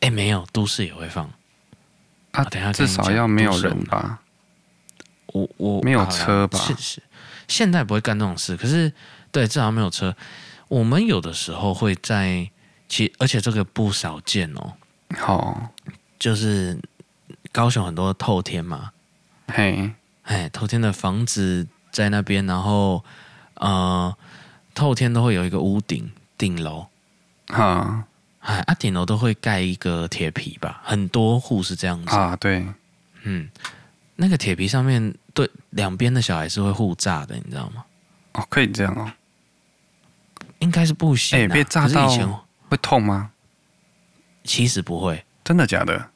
[0.00, 1.30] 哎，没有，都市也会放。
[2.34, 4.20] 啊，等下至少要没有人吧？
[5.26, 6.58] 我我没有车吧？
[6.58, 7.02] 是是，
[7.48, 8.56] 现在不会干这种事。
[8.56, 8.92] 可是，
[9.32, 10.14] 对，至少没有车。
[10.68, 12.50] 我们有的时候会在，
[12.88, 14.74] 其而且这个不少见哦。
[15.16, 15.70] 好，
[16.18, 16.80] 就是
[17.52, 18.90] 高雄很多透天嘛，
[19.48, 19.92] 嘿，
[20.22, 23.04] 哎，透天的房子在那边，然后
[23.54, 24.16] 呃，
[24.74, 26.86] 透天都会有一个屋顶顶楼，
[27.48, 28.04] 哈。
[28.44, 32.36] 哎，啊，顶楼都会盖一个铁皮吧，很多户是这样子啊。
[32.36, 32.66] 对，
[33.22, 33.48] 嗯，
[34.16, 37.84] 那个铁皮上面对两边的小孩是会互炸的，你知道吗？
[38.34, 39.10] 哦，可以这样哦。
[40.58, 41.38] 应该是不行。
[41.38, 42.08] 哎，被炸到
[42.68, 43.30] 会痛吗？
[44.44, 45.24] 其实不会。
[45.42, 46.10] 真的假的？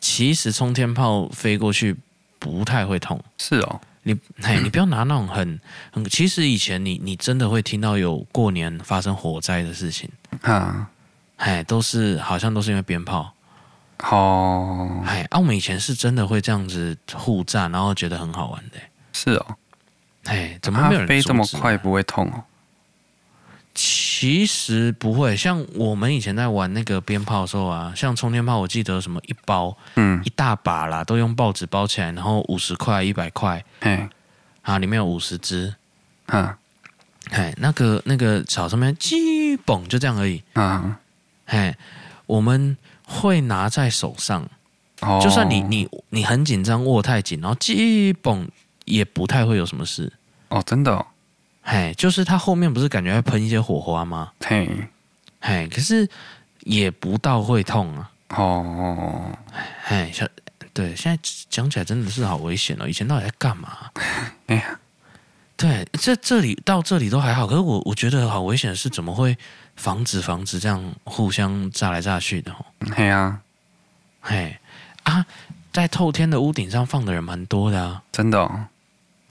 [0.00, 1.96] 其实冲天炮飞过去
[2.40, 3.22] 不太会痛。
[3.38, 3.80] 是哦。
[4.02, 5.60] 你哎，你不要拿那种很
[5.92, 6.04] 很。
[6.06, 10.90] 其实以前你你真的会听到有过年发生火灾的事情啊。
[11.42, 13.34] 哎，都是好像都是因为鞭炮，
[13.98, 18.78] 哦，哎，啊，我们以前是真的会这样子互炸，然后觉得很好玩的。
[19.12, 19.56] 是哦，
[20.26, 22.44] 哎，怎么没有人飞这么快不会痛哦？
[23.74, 34.08] 其实不会，像我们以前在玩那个鞭炮的时候啊，像冲天炮，我记得什么一包，嗯，一大把啦，都用报纸包起来，然后五十块、一百块，哎，
[34.62, 35.74] 啊，里面有五十支，
[36.26, 36.54] 嗯，
[37.30, 40.94] 哎，那个那个草上面鸡嘣就这样而已，嗯。
[41.46, 41.76] 哎，
[42.26, 44.48] 我们会拿在手上，
[45.00, 48.48] 哦、就算你你你很紧张握太紧，然后基本
[48.84, 50.12] 也不太会有什么事。
[50.48, 51.06] 哦，真的、哦。
[51.62, 54.32] 哎，就是它后面不是感觉会喷一些火花吗？
[54.40, 54.68] 嘿，
[55.40, 56.08] 哎，可是
[56.60, 58.10] 也不到会痛啊。
[58.30, 59.30] 哦，
[59.84, 60.28] 哎，像
[60.72, 62.88] 对，现在讲起来真的是好危险哦。
[62.88, 63.90] 以前到底在干嘛？
[64.48, 64.80] 哎呀，
[65.56, 69.36] 对，这这里到这里都还好，可是我我觉得好危险的是怎么会？
[69.76, 72.54] 房子房子这样互相炸来炸去的，
[72.94, 73.40] 嘿啊，
[74.20, 74.56] 嘿。
[75.04, 75.26] 啊，
[75.72, 78.66] 在透天的屋顶上放的人蛮多的啊，真的、哦，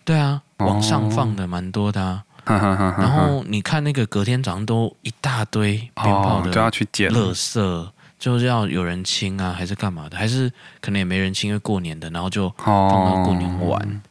[0.04, 7.10] 对啊，往上放的蛮多的啊，然后你看那个隔天早上都一大堆鞭炮的，都要去捡。
[7.12, 10.17] 垃圾，就是要有人清啊，还是干嘛的？
[10.17, 10.51] 还是
[10.82, 14.01] 可能也没人清，因为过年的，然后就放到过年玩。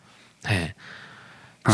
[0.45, 0.73] 嘿，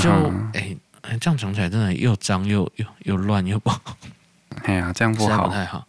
[0.02, 0.10] 就
[0.54, 3.80] 哎哎，这样讲起来真的又脏又又又乱又不好。
[4.64, 5.86] 哎呀，这样不好，不太好。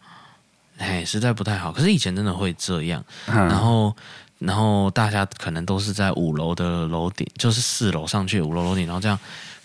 [0.77, 1.71] 哎，实在不太好。
[1.71, 3.95] 可是以前真的会这样，然后。
[4.39, 9.17] 然后大家可能都是在五楼的楼顶，就是四楼上去五楼楼顶，然后这样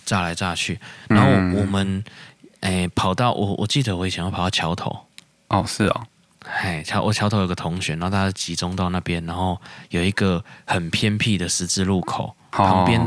[0.07, 0.81] 炸来炸去。
[1.09, 1.29] 然后
[1.61, 2.03] 我们
[2.61, 5.05] 哎跑到我我记得我以前要跑到桥头
[5.49, 6.01] 哦，是哦，
[6.55, 9.61] 哎桥我桥头有个同学，然后大家集中到那边，然后
[9.91, 12.99] 有一个很偏僻的十字路口，旁边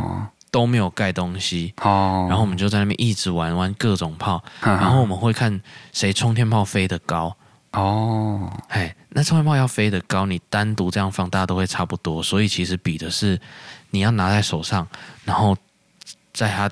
[0.56, 7.36] 都没有盖东西哦，然后我们就在那边一直玩玩各种炮，然后我们会看谁冲天炮飞得高。
[7.74, 12.24] 哦，哎，那冲天炮要飞得高，你单独这样放，大家都会差不多。
[12.24, 13.38] 所以其实比的是
[13.90, 14.88] 你要拿在手上，
[15.26, 15.58] 然后
[16.34, 16.72] 在它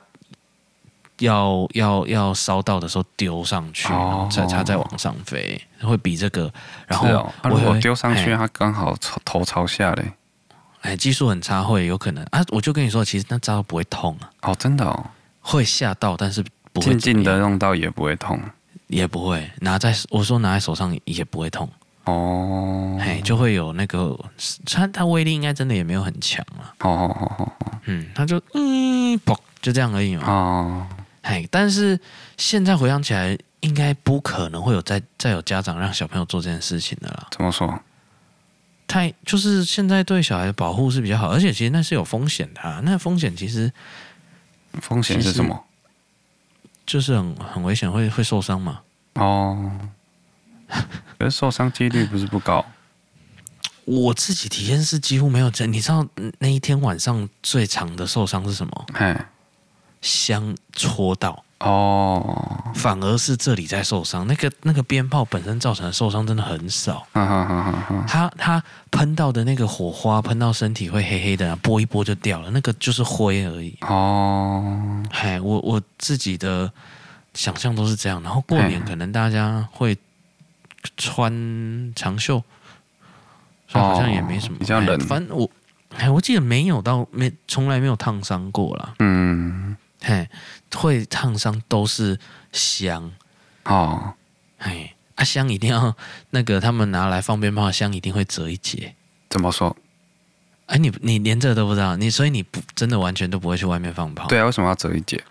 [1.19, 3.89] 要要要烧到的时候丢上去，
[4.31, 6.49] 再它再往上飞，会比这个。
[6.87, 10.13] 然后如果丢上去，它刚好头头朝下嘞。
[10.83, 12.41] 哎，技术很差会有可能啊！
[12.49, 14.29] 我就跟你说，其实那招不会痛啊。
[14.43, 15.05] 哦，真的哦，
[15.41, 18.39] 会吓到，但是不会静静的用到也不会痛。
[18.87, 21.67] 也不会拿在我说拿在手上也不会痛
[22.03, 24.15] 哦，哎，就会有那个
[24.65, 30.87] 它它威力应该真的也没有很强啊，哦哦哦哦哦，嗯，它就嗯砰就这样而已嘛，哦，
[31.21, 31.99] 哎，但是
[32.37, 37.27] 现在回想起来，应该不可能会有再再有家长让小朋友做这件事情的啦。
[37.31, 37.79] 怎么说？
[38.87, 43.71] 太就是现在对小孩的保护是比较好，而且其实那是有风险的啊，那风险其实
[44.81, 45.65] 风险是什么？
[46.85, 48.81] 就是很很危险，会会受伤嘛？
[49.13, 49.71] 哦，
[51.17, 52.65] 可是受伤几率不是不高。
[53.85, 55.65] 我自己体验是几乎没有这。
[55.65, 56.07] 你知道
[56.39, 58.85] 那一天晚上最长的受伤是什么？
[58.93, 59.29] 哎，
[60.01, 61.43] 香戳到。
[61.63, 64.27] 哦，反而是这里在受伤。
[64.27, 67.07] 那个那个鞭炮本身造成的受伤真的很少。
[67.13, 72.49] 哈哈哈哈，它它喷到的那个火花喷到身体会黑黑的，拨一拨就掉了。
[72.51, 73.77] 那个就是灰而已。
[73.81, 76.69] 哦，嘿，我我自己的
[77.33, 78.21] 想象都是这样。
[78.21, 79.97] 然后过年可能大家会
[80.97, 81.31] 穿
[81.95, 82.43] 长袖，
[83.69, 84.59] 所以好像也没什么。
[84.59, 84.99] 比较冷。
[84.99, 85.49] 反正我
[85.97, 88.95] 哎，我记得没有到没从来没有烫伤过啦。
[88.99, 89.77] 嗯。
[90.05, 90.27] 嘿，
[90.75, 92.19] 会烫伤都是
[92.51, 93.11] 香
[93.65, 94.13] 哦。
[94.57, 95.95] 哎，啊香一定要
[96.31, 98.95] 那个他们拿来放鞭炮，香一定会折一截。
[99.29, 99.75] 怎么说？
[100.67, 104.27] 哎，你你连这个都不知道，你所以你不真的完全都不会去外面放炮？
[104.27, 105.21] 对啊，为什么要折一截？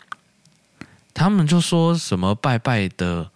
[1.15, 3.31] 他们就说什么拜拜的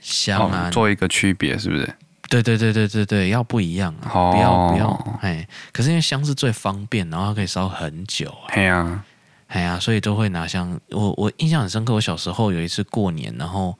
[0.00, 1.94] 香啊，哦、做一个区别是不是？
[2.28, 5.46] 对对对对对对，要不一样啊，哦、不要不要哎。
[5.72, 8.54] 可是因为香是最方便，然后它可以烧很久啊。
[8.54, 9.04] 对啊。
[9.48, 10.78] 哎呀，所以都会拿像。
[10.90, 13.78] 我我印象很深刻，我小时候有一次过年，然后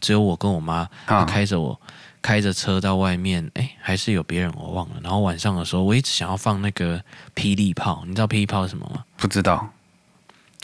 [0.00, 0.88] 只有我跟我妈
[1.26, 1.78] 开着我
[2.22, 4.96] 开着车到外面，哎，还是有别人我忘了。
[5.02, 7.02] 然后晚上的时候，我一直想要放那个
[7.34, 9.04] 霹雳炮，你知道霹雳炮是什么吗？
[9.16, 9.68] 不知道。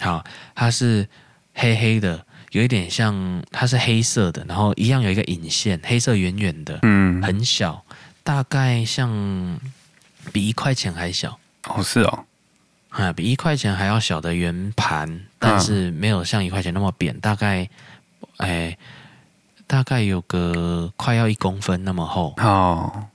[0.00, 1.08] 好，它是
[1.54, 7.84] 黑黑的，有一点像，它是黑色的，然后一样有一个引线，黑色圆圆的，嗯，很小，
[8.22, 9.58] 大概像
[10.32, 11.38] 比一块钱还小。
[11.68, 12.24] 哦，是哦。
[12.94, 17.68] 啊，比一块钱还要小的圆盘，但是没有像一块钱那么扁，大概，
[18.36, 18.78] 哎，
[19.66, 22.32] 大概有个快要一公分那么厚。
[22.36, 23.06] 哦，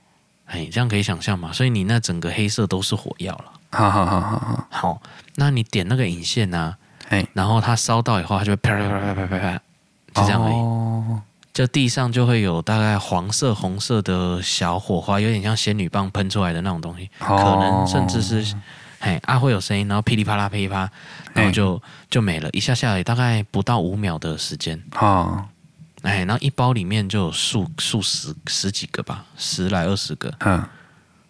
[0.44, 1.50] 哎，这样可以想象嘛？
[1.50, 3.44] 所以你那整个黑色都是火药了。
[3.70, 4.66] 好好好好好。
[4.68, 5.02] 好，
[5.36, 6.76] 那你点那个引线呢？
[7.08, 9.52] 哎，然后它烧到以后，它就会啪啪啪啪啪啪，
[10.12, 10.52] 就这样而已。
[10.52, 11.22] 哦，
[11.54, 18.54] 就地上就会有大概黄色、红色的小火花，有点像仙女棒喷出来的那种东西，可能甚至是。
[19.00, 20.90] 嘿，啊会有声音，然后噼里啪啦噼里啪，
[21.32, 24.80] 然后就就没了，一下下来大概不到五秒的时间。
[25.00, 25.42] 哦，
[26.02, 30.30] 哎，然后一包里面就有数数十十几个吧，十来二十个。
[30.40, 30.62] 嗯，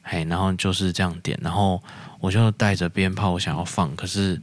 [0.03, 1.81] 嘿，然后就是这样点，然后
[2.19, 4.43] 我就带着鞭炮，我想要放，可是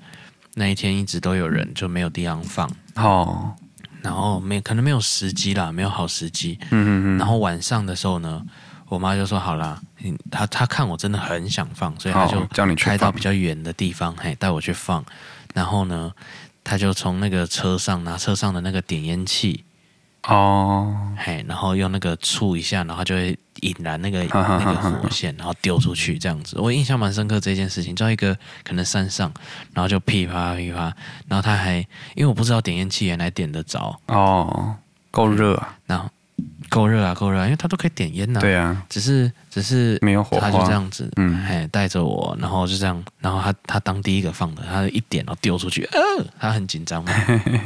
[0.55, 2.71] 那一天一直都有人，就没有地方放。
[2.95, 3.53] 哦，
[4.01, 6.57] 然后没可能没有时机啦，没有好时机。
[6.71, 7.17] 嗯嗯嗯。
[7.17, 8.41] 然后晚上的时候呢？
[8.89, 9.81] 我妈就说：“好啦，
[10.29, 15.03] 她她看我真的很想放，所以他就开到比较远的地方，嘿，带我去放。
[15.53, 16.13] 然后呢，
[16.63, 19.63] 他就从那个车上拿车上的那个点烟器，
[20.27, 26.60] 哦，嘿，然后用那个触一下，然后就会引燃那个那个火线，然后丢出去这样子。
[26.60, 29.33] 我印象蛮深刻这件事情，在一个可能山上，
[29.73, 30.93] 然后就噼啪噼啪，
[31.27, 31.77] 然后他还
[32.13, 34.75] 因为我不知道点烟器原来点得着，哦，
[35.10, 36.10] 够热啊，然后。”
[36.69, 38.39] 够热啊，够热啊，因为他都可以点烟呐。
[38.39, 47.12] 对啊，只是只是没有火花，他就这样子，嗯，哎，带着我，然后就这样，然后他他当第一个放的，他一点然后丢出去，呃，他很紧张嘛，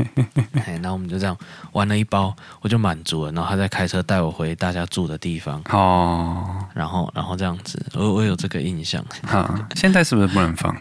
[0.66, 1.38] 哎，然后我们就这样
[1.72, 9.04] 玩了一包，我就满足了，然后他再开车带我回大家住的地方，哦，然后然后这样子，我我有这个印象。
[9.24, 10.76] 哈，现在是不是不能放？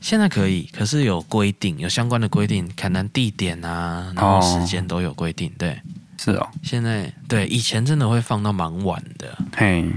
[0.00, 5.80] 现在可以，可是有规定，有相关的规定，可能地点啊，然后时间都有规定，对。
[6.18, 9.90] 是哦，现在对以前真的会放到蛮晚的，嘿，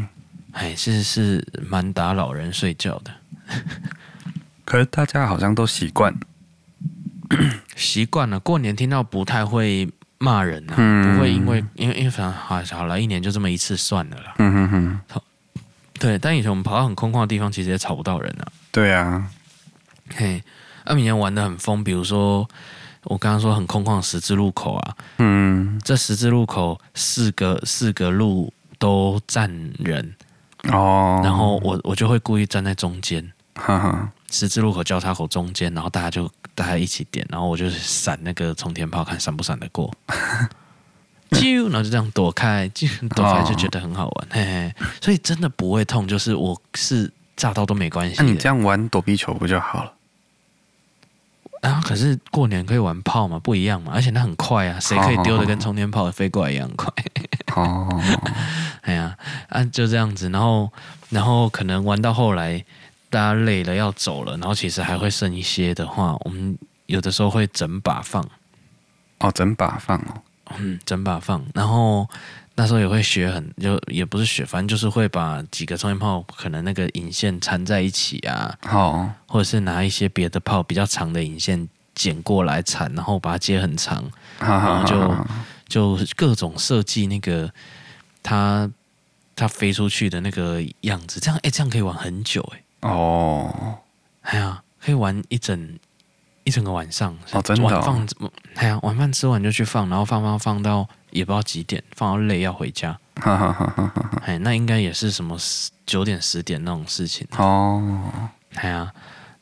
[0.51, 3.11] 哎，是是蛮打扰人睡觉的。
[4.65, 6.13] 可是大家好像都习惯，
[7.75, 8.39] 习惯了。
[8.39, 14.35] 过年听到不太会骂人啊，嗯、不会因为因为因为反正好好了，一年就这么一次算了啦。
[14.39, 15.21] 嗯哼哼，
[15.97, 18.45] 对，但以前我们跑到很空旷的地方，其实也吵不到人啊。
[18.71, 19.27] 对啊，
[20.15, 20.43] 嘿，
[20.85, 22.47] 那以前玩的很疯，比如说。
[23.09, 30.15] 我刚刚说很空旷的十字路口啊，嗯，这十字路口四个四个路都站人。
[30.69, 39.89] 哦，然后我我就会故意站在中间，哈哈，十字路口交叉口中间，然后大家就大家一起点，然后我就闪那个冲天炮，看闪不闪得过，
[41.31, 48.15] 啾，然后就这样躲开，就躲开就觉得很好玩，哦、嘿嘿，所以真的不会痛，就是我是炸到都没关系。
[48.19, 49.93] 那你这样玩躲避球不就好了？
[51.61, 51.81] 啊！
[51.83, 56.91] 可是过年可以玩炮嘛，不一样嘛，而且它很快啊，谁可以丢的跟冲天炮飞过来一样快？
[57.55, 57.87] 哦，
[58.81, 59.15] 哎呀，
[59.49, 60.71] 啊，就这样子，然后，
[61.09, 62.63] 然后可能玩到后来，
[63.09, 68.23] 大家累了要走了，然后其实还会剩一些的话，我们有的时候会整把放。
[69.19, 70.21] 哦，整把放哦，
[70.57, 72.07] 嗯，整把放，然后。
[72.59, 79.05] 那时候也会学很，就也不是学，反正就是会把几个冲天炮可能那个引线缠在一起啊，好，oh.
[79.27, 84.03] 或者是拿一些别的炮比较长的引线剪过来缠，然后把它接很长
[84.39, 84.49] ，oh.
[84.49, 87.49] 然后就就各种设计那个
[88.21, 88.69] 它
[89.37, 93.77] 它飞出去的那个样子，这样哎，这样可以玩很久哎，哦，
[94.23, 95.79] 哎呀，可以玩一整。
[96.45, 98.07] 一整个晚上，哦，真的、哦，晚放，
[98.55, 104.21] 哎呀，晚饭吃完就去放，然后放放放到也不知道几点，放到累要回家，哈哈哈哈哈。
[104.25, 105.37] 哎，那应该也是什么
[105.85, 108.09] 九点十点那种事情哦。
[108.55, 108.91] 哎呀，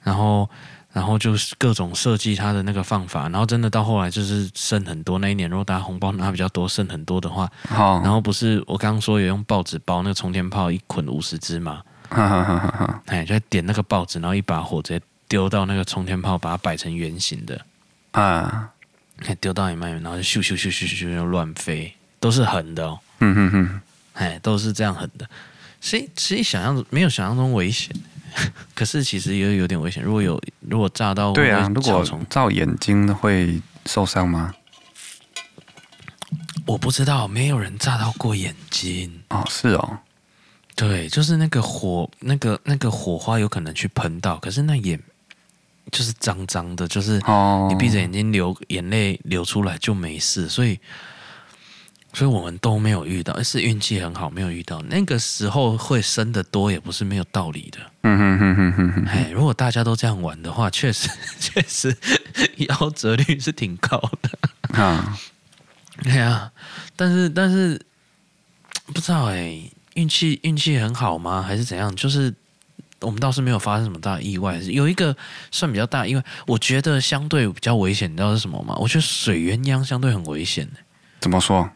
[0.01, 0.49] 然后
[0.91, 5.19] 然后就是各种设计它的那个放法，然后真的到后来就是剩很多。
[5.19, 13.01] 那一年如果大家红包拿比较多，剩很多的话，好，然后不是我刚刚说有用报纸包那个冲天炮一捆五十支嘛，哈哈哈哈哈。
[13.07, 15.05] 哎，就点那个报纸，然后一把火直接。
[15.29, 17.59] 丢到那个冲天炮，把它摆成圆形的
[18.11, 18.71] 啊，
[19.39, 22.99] 丢到你外面，然后就咻咻咻咻咻就乱飞，都是横的哦。
[23.19, 23.81] 嗯哼哼，
[24.13, 25.27] 哎，都是这样横的。
[25.81, 27.95] 所以其实想象没有想象中危险，
[28.75, 30.03] 可是其实也有点危险。
[30.03, 34.53] 如果有如果炸到，对啊，如果照眼睛会受伤吗？
[36.65, 39.45] 我不知道，没有人炸到过眼睛哦。
[39.49, 39.99] 是哦。
[40.75, 44.99] 对，就是那个火，那个那个火花有可能去喷到，可是那也。
[45.91, 47.13] 就是脏脏的，就是
[47.69, 50.77] 你闭着眼睛流眼泪流出来就没事，所以，
[52.13, 54.81] 所以我们都没有遇到，是运气很好，没有遇到。
[54.83, 57.79] 那个时候会生的多，也不是没有道理的。
[58.03, 59.05] 嗯哼哼哼哼哼。
[59.05, 61.95] 哎，如果大家都这样玩的话，确实 确实
[62.57, 64.81] 夭折率是挺高的。
[64.81, 65.17] 啊，
[66.03, 66.51] 对啊，
[66.95, 67.79] 但是但是
[68.87, 69.61] 不知道哎，
[69.95, 71.41] 运气运气很好吗？
[71.41, 71.95] 还是怎样？
[71.95, 72.33] 就是。
[73.01, 75.15] 我们倒是没有发生什么大意外，有一个
[75.51, 78.75] 算比较大，因为我觉得相对比较危险，你知道是什么吗？
[78.77, 80.67] 我觉得水鸳鸯相对很危险。
[81.19, 81.69] 怎么说？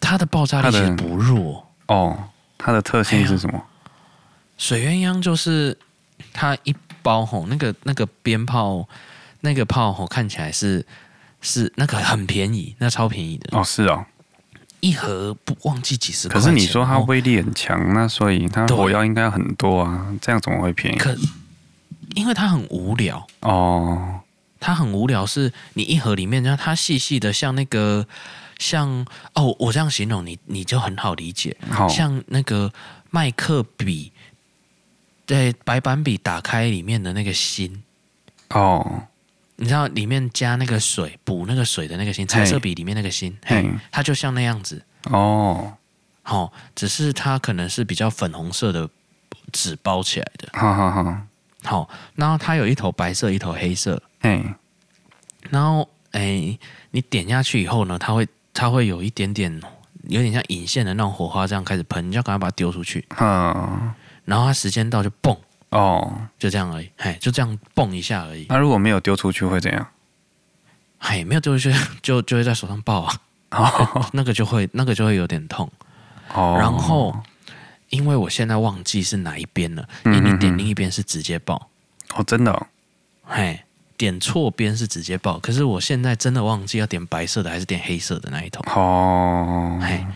[0.00, 2.30] 它的爆炸力其实不弱哦。
[2.58, 3.62] 它的特性是什么？
[4.58, 5.76] 水鸳鸯就是
[6.32, 8.88] 它一包吼，那个那个鞭炮，
[9.40, 10.86] 那个炮吼看起来是
[11.40, 14.04] 是那个很便宜，那超便宜的哦，是哦。
[14.84, 16.38] 一盒不忘记几十块。
[16.38, 20.98] 可是你说它威力很强，哦、那所以它火药应该很多啊，这样怎么会便宜？
[20.98, 21.16] 可
[22.14, 24.20] 因为它很无聊哦，
[24.60, 28.06] 它很无聊，是你一盒里面，然后它细细的，像那个
[28.58, 32.70] 像哦，我这样形容你，你就很好理解，好像那个
[33.08, 34.12] 麦克笔，
[35.24, 37.82] 对，白板笔打开里面的那个芯
[38.50, 39.04] 哦。
[39.56, 45.74] 你知道里面加那个水补那个水的那个芯，彩色笔里面那个芯，嘿，它就像那样子哦。
[46.22, 48.88] 好，只是它可能是比较粉红色的
[49.52, 50.48] 纸包起来的。
[50.54, 51.18] 好好好，
[51.64, 54.02] 好，然后它有一头白色，一头黑色。
[54.20, 54.42] 嘿，
[55.50, 56.58] 然后哎，
[56.90, 59.60] 你点下去以后呢，它会它会有一点点
[60.08, 63.06] 有点像引线的那种火花，这样开始喷，你就要赶快把它丢出去。
[63.18, 63.92] 嗯，
[64.24, 65.36] 然后它时间到就蹦。
[65.74, 68.46] 哦，就这样而已，嘿，就这样蹦一下而已。
[68.48, 69.86] 那如果没有丢出去会怎样？
[70.98, 73.20] 嘿，没有丢出去 就就会在手上爆啊。
[73.50, 75.68] 哦，那个就会那个就会有点痛。
[76.32, 77.14] 哦，然后
[77.90, 81.68] 因为我现在忘记是哪一边了，因为你点另一边是直接爆。
[82.14, 82.66] 哦，真的哦，
[83.24, 83.60] 嘿，
[83.96, 88.62] 点错边是直接爆，可是我现在真的忘记要点白色的还是点黑色的那一头。
[88.80, 90.06] 哦，嘿，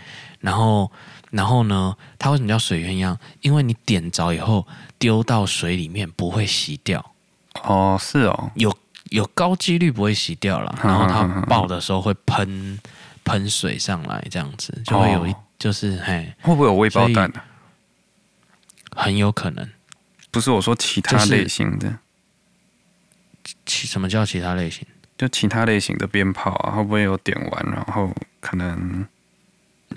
[0.41, 0.91] 然后
[1.31, 3.17] 然后呢，它为什么叫水鸳鸯？
[3.41, 4.67] 因为你点着以后
[4.99, 7.15] 丢到水里面不会洗掉。
[7.63, 8.77] 哦，是哦，有
[9.11, 12.79] 有高几率不会洗掉了，然后它爆的时候会喷
[13.25, 17.45] 喷水上来，这样子就会有一、哦、就是嘿，会不会有未爆弹、啊？
[18.95, 19.69] 很有可能。
[20.31, 21.99] 不是我说其他类型的，
[23.65, 24.87] 其什么叫其他类型？
[25.17, 29.05] 就其他类型的鞭炮啊，会不会有点完，然后可能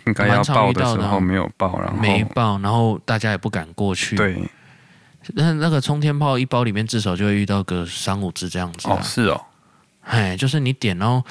[0.07, 4.15] 应该要爆的时候没有爆，然后没爆，然后大家也不敢过去。
[4.15, 4.49] 对，
[5.29, 8.95] 那那个冲天炮一包里面至少就会遇到个三五只这样子、啊。
[8.95, 9.41] 哦，是哦，
[10.01, 11.23] 哎，就是你点然后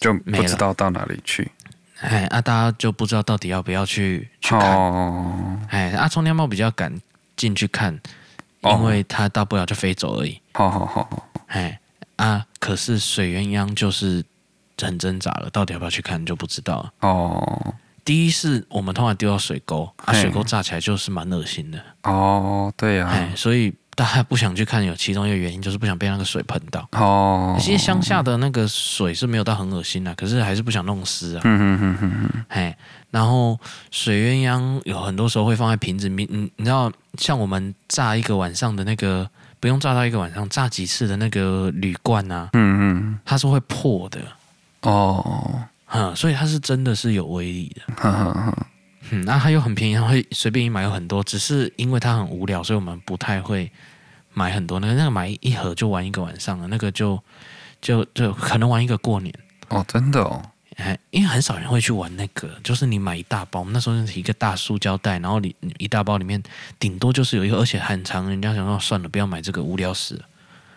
[0.00, 1.50] 就不知道到哪里去。
[2.00, 4.76] 哎，啊，大家就不知道到底要不要去去看。
[4.76, 6.92] 哦，哎，啊，冲天炮比较敢。
[7.34, 7.98] 进去看，
[8.60, 10.40] 因为它大不了就飞走而已。
[10.52, 11.80] 好好好，哎
[12.16, 12.46] 啊！
[12.60, 14.22] 可是水鸳鸯就是
[14.80, 16.92] 很挣扎了，到底要不要去看就不知道了。
[17.00, 17.74] 哦，
[18.04, 21.78] 第一是我们通常丢到水沟，啊，水沟炸起来就是蛮恶心的。
[22.02, 26.88] 哦，对呀，哎，所以大家不想去看，有其中一个原因就是不想被那个水喷到。
[26.92, 31.42] 哦，其实乡下的那个水是没有到很恶心的，可是还是不想弄湿啊。
[31.44, 32.76] 嗯嗯嗯嗯嗯，哎。
[33.12, 39.28] 然后水鸳鸯有很多时候会放在瓶子里面，你你知道，像我们炸一个晚上的那个，
[39.60, 44.18] 不用炸到一个晚上，炸几次的那个铝罐啊，嗯嗯，它是会破的
[44.80, 45.62] 哦，
[45.92, 48.66] 嗯，所以它是真的是有威力的，哈哈哈，
[49.10, 53.70] 嗯，那它又很便宜，它会随便一买有很多，只是因为它很无聊，所以我们不太会
[54.32, 57.22] 买很多，那个那个买一盒就玩一个晚上了，那个就
[57.80, 59.34] 就就可能玩一个过年，
[59.68, 60.42] 哦，真的哦。
[60.76, 66.42] 哎，因为很少人会去玩那个，就是你买一大包，那时候是一个大塑胶袋，然后里一大包里面
[66.78, 70.24] 顶多就是有一个，而且很长，人家想说算了，不要买这个，无聊死了。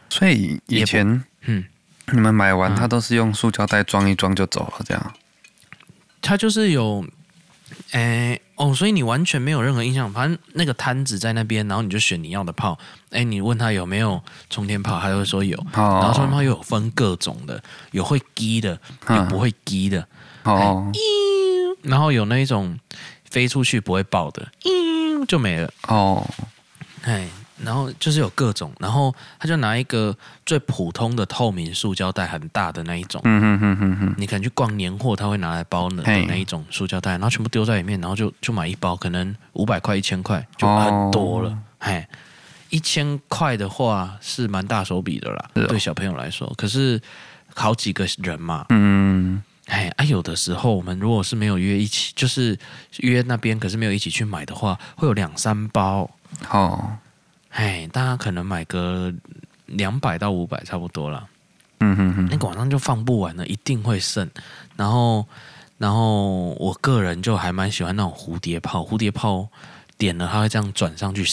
[0.09, 1.63] 所以以前，嗯，
[2.11, 5.13] 你们买完它都是用塑胶袋装一装就走了，这样。
[6.21, 7.05] 它就是有。
[7.91, 12.77] 哎哦，所以你完全没有任何印象，反正那个摊子在那边，然后你就选你要的炮。
[13.09, 15.57] 哎，你问他有没有冲天炮，他就会说有。
[15.73, 18.79] 哦、然后冲天炮又有分各种的，有会击的，
[19.09, 20.07] 有不会击的。
[20.43, 20.91] 哦，
[21.81, 22.79] 然后有那一种
[23.29, 24.47] 飞出去不会爆的，
[25.27, 25.69] 就没了。
[25.87, 26.25] 哦，
[27.03, 27.27] 哎。
[27.63, 33.21] 然后就是有各种，然后他就拿一个最普通的透明塑胶袋，很大的那一种。
[33.23, 34.15] 嗯哼哼哼哼。
[34.17, 41.57] 你可能去逛年货，他会拿来包的那一种塑胶袋，然后全部丢在里面，然后就就买一包，可能五百块、一千块就很多了。
[41.79, 42.05] 哎，
[42.69, 46.53] 一千块的话是蛮大手笔的啦，对小朋友来说。
[46.57, 47.01] 可是
[47.53, 52.59] 好几个人嘛，嗯，哎啊，有的时候我们如果是没有约一起，就是
[52.97, 56.09] 约那边，可是没有一起去买的话，会有两三包。
[56.43, 56.97] 好。
[57.55, 59.13] 哎，大家可能买个
[59.65, 61.25] 两百到五百差不多了。
[61.79, 64.29] 嗯哼哼，那个晚上就放不完了，一定会剩。
[64.75, 65.25] 然后，
[65.77, 69.47] 然后我个人就还蛮喜欢那种蝴蝶炮，蝴蝶炮
[69.97, 71.23] 点了它会这样转上去，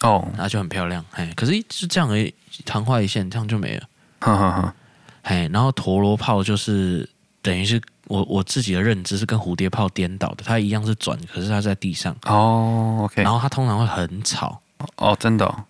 [0.00, 1.04] 哦，然后就很漂亮。
[1.12, 2.34] 哎，可是就这样而已，
[2.64, 3.86] 昙花一现，这样就没了。
[4.20, 4.74] 哈哈哈。
[5.22, 7.06] 哎，然后陀螺炮就是
[7.42, 12.16] 等于是我我自己的认知是跟蝴蝶炮颠倒的，它一样是转，可是它在地上。
[12.24, 13.22] 哦，OK。
[13.22, 14.58] 然后它通常会很吵。
[14.96, 15.64] 哦，真的、哦，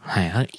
[0.00, 0.58] 嘿，它咦，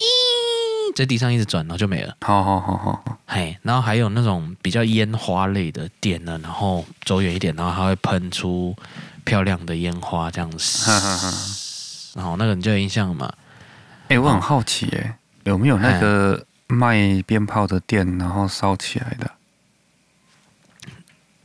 [0.96, 2.16] 在地上一直转，然后就没了。
[2.22, 8.76] 好好好好，嘿，然后还有那种比较烟花类的，点了，然后走远一点，然后它会喷出
[9.24, 10.92] 漂亮的烟花，这样子。
[12.16, 13.32] 然后那个你就有印象嘛？
[14.06, 19.32] 哎、欸，我很好奇，哎，有没有那个卖鞭炮的店，然后烧起来的？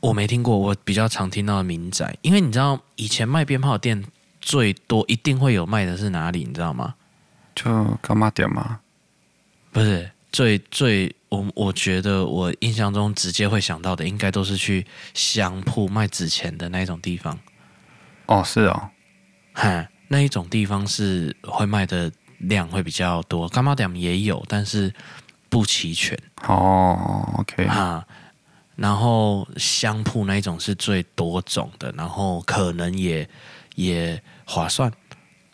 [0.01, 4.05] 我没听过，我比较常听到的民宅，因为你知道以前卖鞭炮的店。
[4.47, 6.45] 最多一定会有卖的是哪里？
[6.45, 6.95] 你知道吗？
[7.53, 7.65] 就
[8.01, 8.79] 干妈店吗？
[9.73, 17.37] 不是，最最我我觉得我印象中直接会想到的，应该都是去香铺卖纸钱的那一种地方。
[18.27, 18.91] 哦，是哦，
[19.53, 23.49] 哈，那一种地方是会卖的量会比较多。
[23.49, 24.95] 干妈店也有，但是
[25.49, 26.17] 不齐全。
[26.47, 28.07] 哦，OK，哈，
[28.77, 33.29] 然后香铺那一种是最多种的，然后可能也
[33.75, 34.23] 也。
[34.47, 34.91] 划算，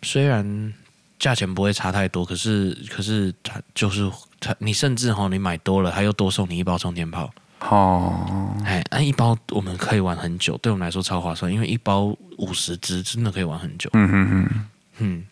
[0.02, 0.72] 虽然
[1.18, 7.32] 价钱不会差太多，可是可是它就是它，你甚至哈，你买多了，它又多送你一包冲天炮。
[7.60, 13.88] 哦，哎，那一包我们可以玩很久，对我们来说超划算，因为一包五十支真的可以玩很久。
[13.94, 14.68] 嗯哼哼，
[14.98, 15.24] 嗯。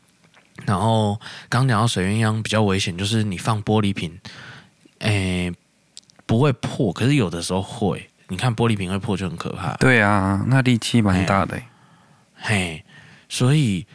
[0.67, 4.19] 然后刚讲到水鸳鸯比较危险，就是你放玻璃瓶，
[4.99, 5.51] 哎，
[6.27, 8.09] 不会破，可是有的时候会。
[8.29, 9.75] 你看玻璃瓶会破就很可怕。
[9.79, 11.61] 对啊，那力气蛮大的。
[12.37, 12.85] 嘿，
[13.31, 13.87] 所以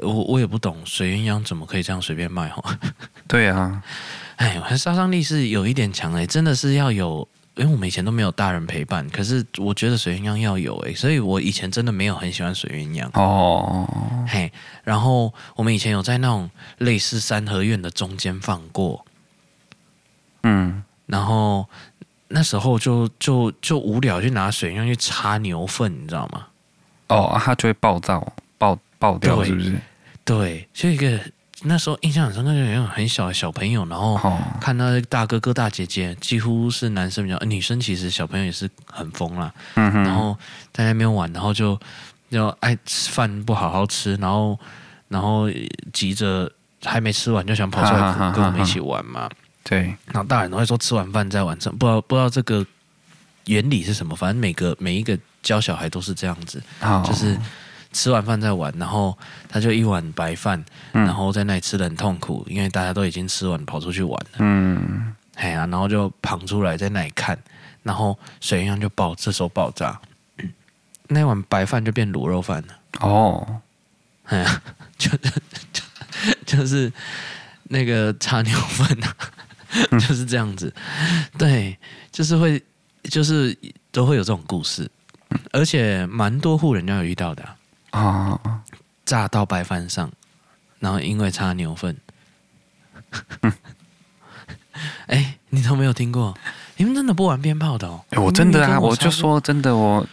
[0.00, 2.78] 我我也不懂水鸳鸯怎么可以这样随便卖哈。
[3.26, 3.82] 对啊，
[4.36, 7.26] 哎，杀伤力是有一点强诶，真的是要有。
[7.54, 13.86] 因为我们以前都没有大人陪伴，可是我觉得水鸳鸯要有诶，所以我以前真的没有很喜欢水鸳鸯哦。
[14.26, 14.50] 嘿，
[14.82, 19.04] 然后我们以前有在那种类似三合院的中间放过，
[20.44, 21.68] 嗯，然后
[22.28, 26.46] 那时候就就就无聊，去拿水鸳鸯去擦牛粪，你知道吗？
[27.08, 28.18] 哦，它就会爆炸，
[29.02, 29.74] 爆爆掉，是不是？
[30.24, 31.18] 对，就一个。
[31.64, 34.18] 那时候印象很深刻，就有种很小的小朋友，然后
[34.60, 39.54] 看到大哥哥大姐姐，几乎是男生比较，女生其实小朋友也是很疯啦。
[39.76, 40.02] 嗯哼。
[40.02, 40.36] 然后
[40.72, 41.78] 在那边玩，然后就
[42.32, 44.58] 就爱吃饭不好好吃，然后
[45.06, 45.48] 然后
[45.92, 46.50] 急着
[46.84, 49.30] 还没吃完就想跑出来跟我们一起玩嘛。
[49.62, 49.82] 对。
[50.06, 52.66] 然后大人都会说吃完饭再玩，这不知道不知道这个
[53.46, 56.60] 原理是什么，反正每个每一个教小孩都是这样子，
[57.04, 57.38] 就是。
[57.92, 59.16] 吃完饭再玩，然后
[59.48, 64.38] 他就一碗白饭，嗯、然后在那里吃的很痛苦，因为大家都已经吃完，跑出去玩了。
[64.38, 67.38] 嗯，哎呀、啊，然后就跑出来在那里看，
[67.82, 70.00] 然后水鸳鸯就爆，这时候爆炸，
[71.08, 72.78] 那碗白饭就变卤肉饭了。
[73.00, 73.60] 哦，
[74.24, 74.62] 哎呀，
[74.96, 75.30] 就就
[75.72, 75.82] 就
[76.46, 76.92] 就是
[77.64, 79.16] 那个擦牛粪啊，
[79.90, 80.72] 嗯、就是这样子。
[81.36, 81.78] 对，
[82.10, 82.62] 就是会，
[83.04, 83.56] 就是
[83.90, 84.90] 都会有这种故事，
[85.52, 87.56] 而且蛮多户人家有遇到的、啊。
[87.92, 88.38] 啊！
[89.04, 90.10] 炸到白饭上，
[90.80, 91.96] 然后因为擦牛粪。
[95.06, 96.36] 哎、欸，你都没有听过？
[96.76, 98.04] 你们真的不玩鞭炮的哦？
[98.10, 100.06] 欸、我真的啊，我，我就说真的，我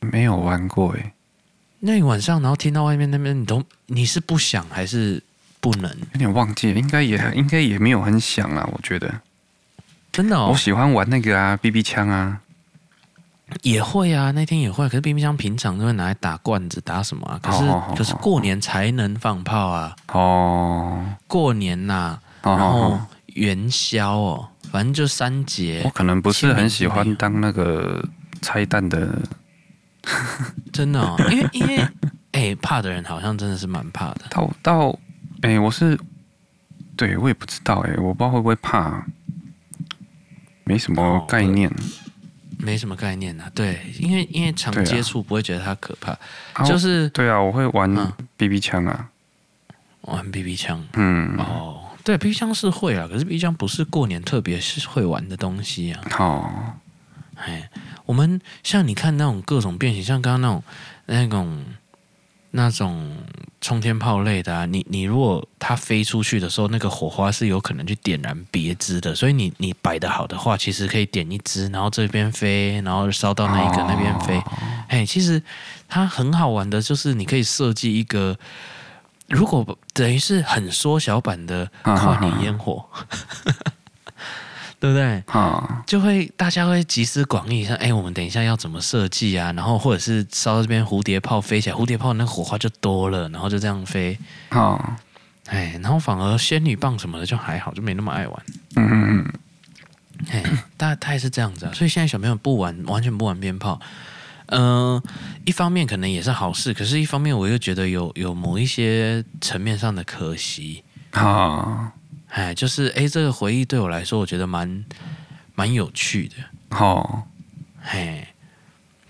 [0.00, 1.12] 没有玩过哎。
[1.80, 5.22] 那你晚上然后听到外面那边，你都你是不想还是
[5.60, 5.90] 不能？
[6.12, 9.20] 有点忘记了，应该也应该也没有很响啊，我觉得。
[10.12, 12.40] 真的哦，我喜欢玩那个啊，BB 枪啊。
[13.62, 14.88] 也会啊，那天也会。
[14.88, 17.38] 可是 BB 枪平常都会拿来打罐子，打什么啊？
[17.40, 19.94] 可是、哦、可是过年才能放炮啊。
[20.08, 25.82] 哦，过年呐、啊，然后元宵哦，反正就三节。
[25.84, 28.04] 我可能不是很喜欢当那个
[28.42, 29.16] 拆弹的。
[30.72, 31.76] 真的、哦，因为因为
[32.32, 34.22] 哎、欸，怕的人好像真的是蛮怕的。
[34.28, 34.88] 到到
[35.42, 35.98] 哎、欸，我是
[36.96, 39.04] 对我也不知道哎、欸，我不知道会不会怕，
[40.64, 41.70] 没什么概念。
[41.70, 41.74] 哦
[42.58, 46.12] 没什么概念啊，对，因为因为常接触不会觉得它可怕，
[46.54, 47.88] 啊、就是对啊，我会玩
[48.36, 49.08] BB 枪啊，
[50.02, 56.50] 玩 BB 枪，嗯，哦，对，BB 枪是会啊，可是 BB 枪不是过年特别是会玩的东西啊，哦，
[57.36, 57.68] 哎，
[58.04, 60.62] 我们像你看那种各种变形，像刚刚那种
[61.06, 61.64] 那种。
[62.56, 63.14] 那种
[63.60, 74.42] 冲天炮类的啊，你你如果它飞出去的时候，那个火花是有可能去点燃别支的，所以你你摆得好的话，其实可以点一支，然后这边飞，然后烧到那一个那边飞。
[74.88, 75.42] 哎、哦，其实
[75.86, 78.36] 它很好玩的，就是你可以设计一个，
[79.28, 82.84] 如果等于是很缩小版的跨年烟火。
[84.78, 85.22] 对不对？
[85.26, 94.18] 啊，就会大家会集思广益，像：“哎，我们等一下要怎么设计啊？”然后或者是烧到这边蝴蝶炮飞起来，蝴蝶炮那火花就多了，然后就这样飞。
[94.50, 94.98] 啊，
[95.46, 98.42] 哎，然后反而仙女棒什么的就还好，就没那么爱玩。
[98.76, 99.32] 嗯嗯嗯。
[100.30, 100.42] 哎，
[100.76, 101.72] 大概也是这样子啊。
[101.74, 103.80] 所以现在小朋友不玩，完全不玩鞭炮。
[104.46, 105.02] 嗯、呃，
[105.44, 110.84] 一方面可能也是好事，可是一方面我又觉得有有某一些层面上的可惜。
[111.12, 111.92] 啊。
[112.36, 114.84] 哎，就是哎，这个回忆对我来说，我觉得蛮
[115.54, 116.34] 蛮有趣的。
[116.76, 117.22] 哦，
[117.80, 118.28] 嘿，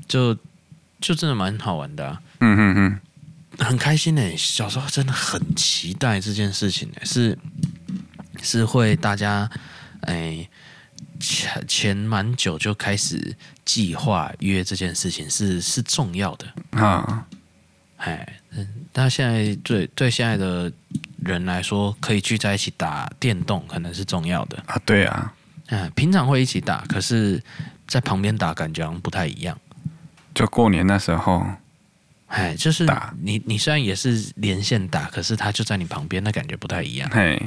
[0.06, 0.32] 就
[1.00, 2.22] 就真的蛮好玩的啊。
[2.38, 3.00] 嗯嗯嗯，
[3.66, 4.36] 很开心呢。
[4.36, 7.36] 小时候真的很期待这件事情呢，是
[8.42, 9.50] 是会大家
[10.02, 10.48] 哎
[11.18, 16.46] 前前蛮久就开始计划约这件事情，是是重要的
[16.80, 17.26] 啊。
[17.96, 20.72] 哎，嗯，但现在对对现在的。
[21.26, 24.80] 人来说，可以聚在一起打电动，可能是重要的啊。
[24.84, 25.32] 对啊，
[25.68, 27.42] 嗯，平常会一起打，可是，
[27.86, 29.58] 在旁边打感觉好像不太一样。
[30.34, 31.46] 就过年那时候，
[32.28, 37.08] 哎，就是打你，你虽然也是连线打，可是他就在你旁边，那感觉不太一样。
[37.10, 37.40] 嘿，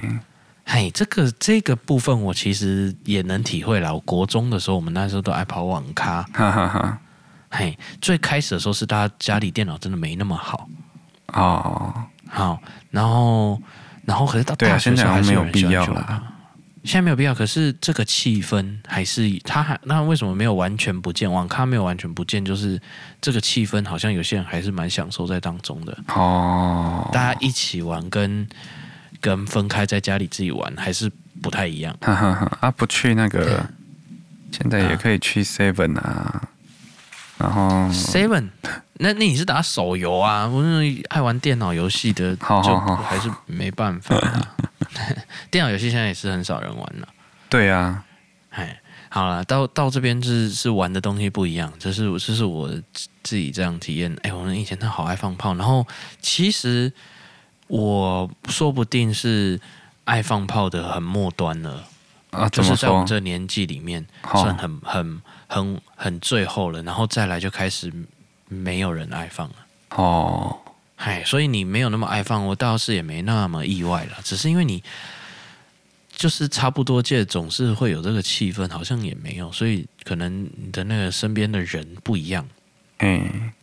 [0.66, 3.94] 嘿，这个这个部分我其实也能体会了。
[3.94, 7.00] 我国中的时候，我们那时候都爱跑网咖，哈哈哈。
[7.52, 10.70] 嘿，最开始的时候是大家家里电脑真的没那么好
[11.34, 12.06] 哦。
[12.28, 12.62] 好，
[12.92, 13.62] 然后，
[14.06, 16.24] 然后可是到大学时候还是有人喜欢酒吧。
[16.86, 21.30] 现在没有必要，可是这个气氛还是他还那为什么没有完全不见？
[21.30, 22.82] 网咖没有完全不见，就是
[23.20, 25.96] 这个气氛好像有些人还是蛮享受在当中的。
[26.08, 28.48] 哦，大家一起玩跟
[29.20, 31.12] 跟分开在家里自己玩还是
[31.42, 31.96] 不太一样。
[32.02, 33.64] 哈哈哈，啊，不去那个
[34.52, 36.48] 现现在也可以去 Seven 啊，
[37.40, 38.50] 然后 Seven，
[38.96, 40.46] 那那你是打手游啊？
[40.46, 44.56] 我是爱玩电脑游戏的，就还是没办法啊。
[45.50, 47.08] 电脑游戏现在也是很少人玩了。
[47.48, 48.04] 对啊，
[48.50, 48.78] 哎，
[49.08, 52.70] 好了，到到这边是是玩的东西不一样，这是这是我
[53.24, 54.14] 自己这样体验。
[54.24, 55.88] 哎，我们以前他好爱放炮，然后
[56.22, 56.92] 其实
[57.68, 59.58] 我说不定是
[60.04, 61.86] 爱放炮的很末端了
[62.32, 67.92] 啊，就是在我们这年纪里面算很很很很最后了，然后再来就开始
[68.48, 69.56] 没有人爱放了。
[69.90, 70.58] 哦，
[70.96, 74.82] 嗨，所以你没有那么爱放，我倒是也没那么意外了，只是因为你。
[76.12, 82.46] 就是差不多届总是会有这个气氛，好像也没有，所以可能你的那个身边的人不一样。
[82.98, 83.54] 嗯，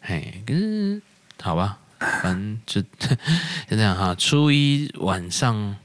[0.00, 1.02] 嘿，可是
[1.42, 2.80] 好吧，反正就
[3.68, 4.14] 就这样哈。
[4.14, 5.76] 初一晚上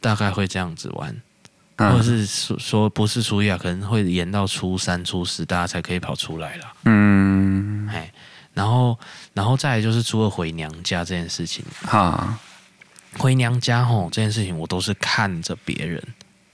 [0.00, 1.22] 大概会这样子玩，嗯、
[1.90, 6.72] 或者是说说不是初一啊，可能会延到初三、初四，大家才可以跑出来了。
[6.84, 8.12] 嗯，哎，
[8.54, 8.98] 然后
[9.34, 11.64] 然后再来就是初二回娘家这件事情。
[11.82, 12.38] 哈。
[13.18, 16.02] 回娘家吼，这件事情我都是看着别人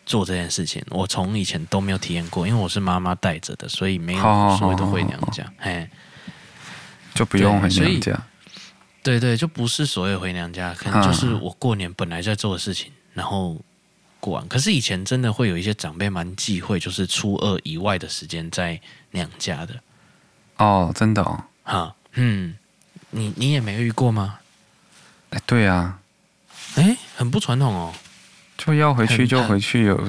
[0.05, 4.23] 做这件事情，我从以前都没有体验过，因为我是妈妈带着的，所以没有
[4.59, 5.89] 所谓的回娘家，哎，
[7.15, 8.21] 就不用回娘家。
[9.05, 13.57] 对对，就不是所谓回娘家，可能就是我过年本来在做的事情，然后
[14.21, 14.47] 过完。
[14.49, 18.81] 可是以前真的会有一些长辈蛮忌讳，就是初二以外的时间在
[19.13, 19.75] 娘家的。
[20.57, 22.57] 哦，真的哦，哈，嗯，
[23.11, 24.41] 你你也没遇过吗？
[25.31, 26.01] 哎，对啊。
[26.75, 27.95] 哎，很不传统哦，
[28.57, 30.09] 就要回去就回去，有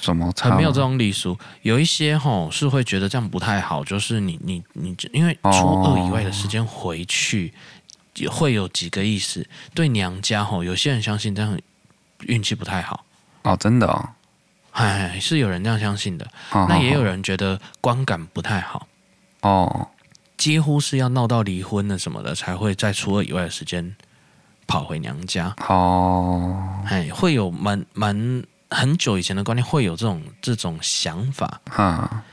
[0.00, 0.54] 什么差？
[0.54, 7.54] 没有这种礼俗，有一些吼是会觉得这样不太好，就是你你你，因为初二以外的时间回去，
[8.16, 9.48] 也会有几个意思。
[9.74, 11.58] 对娘家吼，有些人相信这样
[12.20, 13.04] 运气不太好
[13.46, 14.08] 哦，真的哦，
[14.72, 16.28] 哎，是有人这样相信的。
[16.52, 18.86] 那也有人觉得观感不太好。
[19.40, 19.88] 哦，
[20.36, 23.96] 几乎是要闹到离婚了什么的，才会在初二以外的时间。
[24.68, 25.54] 跑回娘家。
[25.68, 32.24] 哦，哎，会有蛮蛮很久以前的观念，会有这种这种想法，哈，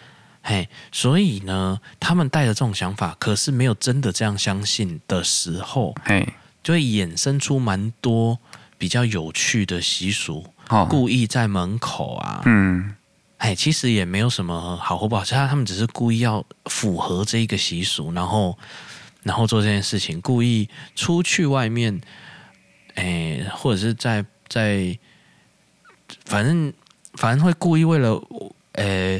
[0.41, 6.33] 嘿，所以呢，他们带着这种想法，可是没有真的这样相信的时候，嘿，
[6.63, 8.39] 就会衍生出蛮多
[8.79, 12.95] 比较有趣的习俗，哦，故意在门口啊，嗯，
[13.37, 18.57] 哎，其实也没有什么好或不好，其实他们只是故意要符合这一个习俗，然后
[19.23, 22.01] 然后做这件事情，故意出去外面。
[22.95, 24.95] 哎，或者是在在，
[26.25, 26.71] 反正
[27.15, 28.21] 反正会故意为了
[28.73, 29.19] 呃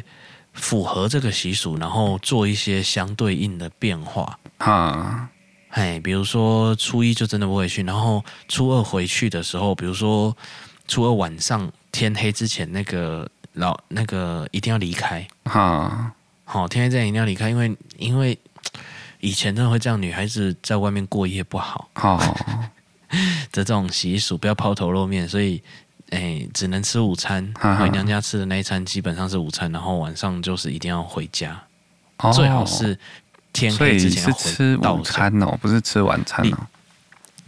[0.54, 4.38] 符合这个习俗，然后做一些相对应的变化。
[4.60, 5.28] 哈，
[5.70, 10.38] 哎，比如说初一就真的不会去，然后初二回去的时候，比如说
[10.94, 15.28] 初二晚上天黑之前，那个老那个一定要离开。
[15.46, 16.14] 哈，
[16.44, 18.38] 好，天黑之前一定要离开，因为因为
[19.20, 21.90] 以前真的会这样，女孩子在外面过夜不好。
[21.96, 22.20] 好。
[23.10, 23.18] 的
[23.52, 25.64] 这种习俗，不要抛头露面，所以，
[26.12, 27.52] 哎，只能吃午餐。
[27.80, 31.60] 回娘家吃的那一餐基本上是午餐，然后晚上就是一定要回家，
[32.20, 32.96] 哦、最好是
[33.52, 36.58] 天黑之前吃午餐哦，不是吃晚餐哦。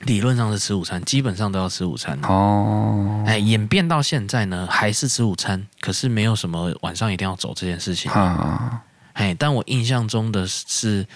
[0.01, 3.23] 理论上是吃午餐，基本上都要吃午餐哦。
[3.25, 8.11] 哎，演变到现在呢，还是吃午餐，可是没有什么晚上一定要走这件事情。
[8.11, 8.81] 啊
[9.13, 11.07] 哎，但我印象中的是，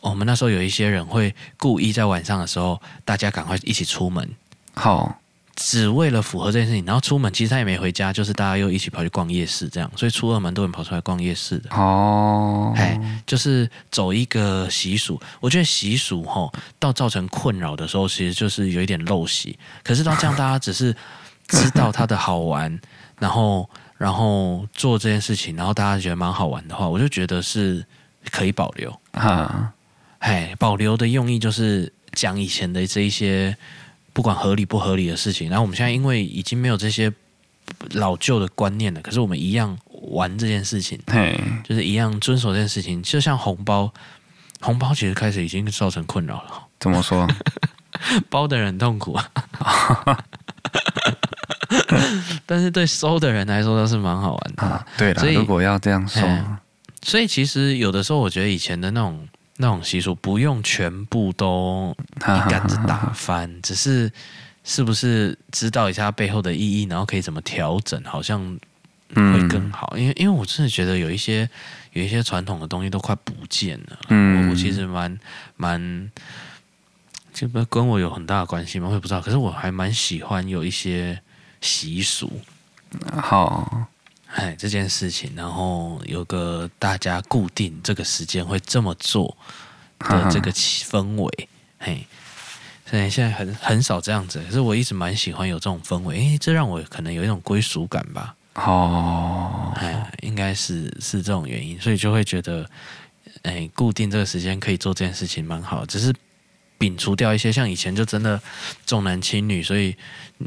[0.00, 4.30] 我们那时候有一些人会故意在晚上的时候，大家赶快一起出门，
[4.74, 5.18] 好，
[5.58, 6.84] 只为了符合这件事情。
[6.86, 9.90] 然后出门其实他也没回家，就是大家又一起跑去逛夜市，这样。
[9.96, 11.70] 所以初二蛮多人跑出来逛夜市的。
[11.74, 15.20] 哦，哎，就是走一个习俗。
[15.40, 19.58] 我觉得习俗吼，到造成困扰的时候，其实就是有一点陋习。
[19.82, 20.94] 可是到这样，大家只是
[21.48, 22.80] 知道它的好玩，
[23.18, 23.68] 然后。
[23.98, 27.84] 然后做这件事情，然后大家觉得蛮好玩的话，我就觉得是
[28.30, 28.96] 可以保留。
[29.14, 29.72] 哈，
[30.20, 33.56] 哎，保留的用意就是讲以前的这一些
[34.18, 35.48] 不管合理不合理的事情。
[35.48, 37.12] 然后我们现在因为已经没有这些
[37.92, 39.78] 老旧的观念了，可是我们一样
[40.10, 43.00] 玩这件事情，嘿，就是一样遵守这件事情。
[43.00, 43.94] 就像红包，
[44.60, 46.50] 红包其实开始已经造成困扰了。
[46.80, 47.28] 怎么说？
[48.28, 49.30] 包的人痛苦啊。
[52.44, 54.64] 但是对收的人来说都是蛮好玩的。
[54.64, 56.28] 啊，对了，所以如果要这样说，
[57.02, 59.28] 所以其实有的时候我觉得以前的那种
[59.58, 64.10] 那种习俗不用全部都一竿子打翻，只是
[64.64, 68.40] 是不是知道一下背后的意义，然后可以怎么调整，好像
[69.14, 69.94] 会更好。
[69.96, 71.48] 因为因为我真的觉得有一些
[71.92, 73.98] 有一些传统的东西都快不见了。
[74.08, 75.18] 嗯，我我其实蛮
[75.56, 76.10] 蛮，
[77.34, 78.88] 这不跟我有很大的关系吗？
[78.88, 79.20] 我也不知道。
[79.20, 81.20] 可是我还蛮喜欢有一些。
[81.60, 82.40] 习俗，
[83.12, 83.88] 好，
[84.34, 89.36] 哎，这件事情，然后有个大家固定这个时间会这么做
[89.98, 91.48] 的这个氛围，
[91.78, 92.06] 嘿，
[92.84, 98.34] 所以现在很很少这样子，可是我一直蛮喜欢有这种氛围，哎，这让我可能有一种归属感吧。
[98.54, 102.68] 哦，哎，应该是是这种原因，所以就会觉得，
[103.42, 106.14] 哎，固定这个时间可以做这件事情蛮好，只是。
[106.78, 108.40] 摒除掉一些像以前就真的
[108.86, 109.96] 重男轻女，所以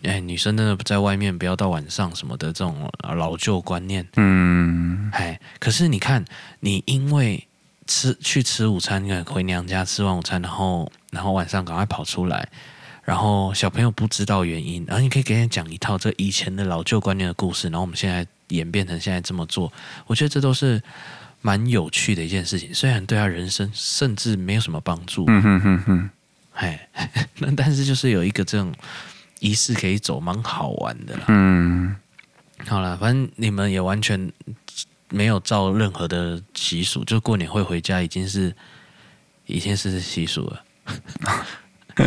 [0.04, 4.08] 哎，女生真的在外面不要到晚上什么的这种老旧观念。
[4.16, 6.24] 嗯，哎，可是你看，
[6.62, 7.46] 你因为
[7.86, 12.48] 吃去吃午餐，你回娘家吃完午餐，然后然后晚上赶快跑出来，
[13.04, 19.72] 然后小朋友不知道原因，然后你可以给人讲一套这以前的老旧观念的故事，然后我们现在演变成现在这么做，
[20.08, 20.82] 我觉得这都是。
[21.44, 25.26] 蛮有趣的一件事情，虽然对他人生甚至没有什么帮助。
[25.28, 26.10] 嗯哼哼哼。
[26.62, 26.88] 哎，
[27.39, 28.74] 那但是就是有一个这种
[29.39, 31.26] 仪式可以走，蛮好玩的啦。
[31.28, 31.95] 嗯，
[32.68, 34.32] 好了，反正你们也完全
[35.09, 38.55] 没有照任何的习俗，就过年会回家，已经是
[39.47, 40.64] 已经是习俗了，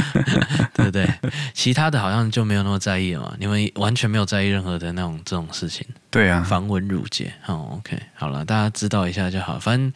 [0.74, 1.06] 对不对？
[1.52, 3.34] 其他的好像就没有那么在意了嘛。
[3.38, 5.86] 你们完全没有在意任何的那种这种事情。
[6.10, 7.34] 对啊，繁文缛节。
[7.46, 9.58] 哦，OK，好了，大家知道一下就好。
[9.58, 9.92] 反正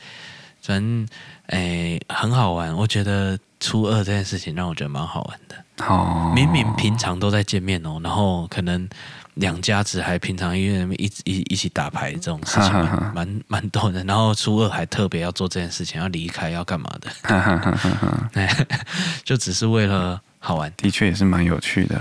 [0.60, 1.08] 反正
[1.48, 3.38] 哎，很好玩，我觉得。
[3.60, 5.84] 初二这件事情让我觉得蛮好玩的。
[5.84, 8.88] 哦，明明平常都在见面哦，然后可能
[9.34, 14.04] 两家子还平常因为一一一起打牌这种事情蛮蛮，蛮多的。
[14.04, 17.10] 然后初二还特别要做这件事情，要离开要干嘛的？
[17.24, 18.30] 哈哈哈哈
[19.24, 20.72] 就只是为了好玩。
[20.76, 22.00] 的确也是蛮有趣的。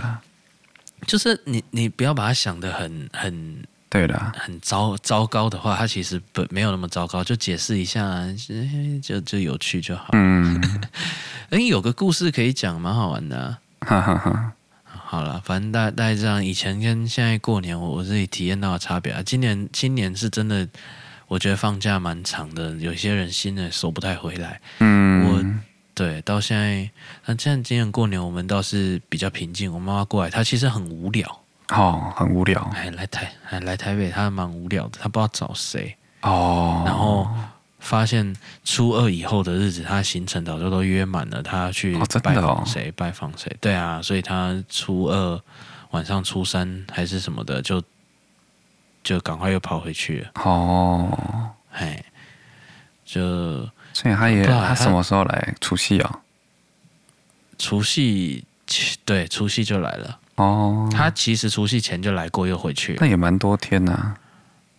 [1.08, 3.64] 就是你你不要把它想得很很。
[3.90, 8.26] 对的，很糟糟糕的话，它其实不没有那么糟糕，就解释一下，
[9.02, 10.10] 就就有趣就好。
[10.12, 10.62] 嗯，
[11.52, 13.60] 哎，有个故事可以讲，蛮好玩的啊。
[13.82, 14.52] 哈哈哈。
[15.10, 19.24] 好了，反正大大概这样，以前跟现在过年，我我自己体验到的差别啊。
[19.26, 20.68] 今年今年是真的，
[21.30, 24.60] 我觉得放假蛮长的，有些人心的收不太回来。
[24.80, 25.46] 嗯，我
[25.96, 26.92] 对到现在，
[27.26, 29.74] 那现在今年过年我们倒是比较平静。
[29.74, 31.40] 我妈妈过来，她其实很无聊。
[31.70, 32.62] 哦，很无聊。
[32.74, 35.96] 哎，来台，哎，来台北，他蛮无聊的，他不知道找谁。
[36.22, 36.84] 哦。
[36.86, 37.28] 然后
[37.80, 43.56] 发现初二以后的日子，他行程早就都约满了，他要去拜访谁，拜访谁。
[43.60, 45.42] 对啊，所以他初二
[45.92, 47.82] 晚上、初三还是什么的，就
[49.04, 50.32] 就赶快又跑回去了。
[50.36, 51.52] 哦。
[51.74, 52.04] 哎，
[53.06, 55.56] 就所以他也他什么时候来？
[55.60, 56.20] 除夕啊？
[57.58, 58.46] 除夕，
[59.04, 60.20] 对，除夕就来了。
[60.38, 63.00] 哦，他其实除夕前就来过，又回去了。
[63.02, 64.18] 那也蛮多天呐、啊。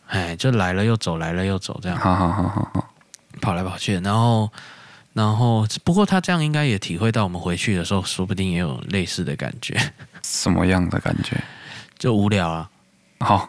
[0.07, 1.99] 哎，就来了又走，来了又走，这样。
[1.99, 2.91] 好好好好好，
[3.43, 4.51] 跑来跑去，然后，
[5.13, 9.77] 然后，不过他这样应该也体会到我们回去的时候，说不定也有类似的感觉。
[10.23, 11.37] 什么样的感觉？
[11.99, 12.71] 就无聊啊。
[13.21, 13.49] 好、哦，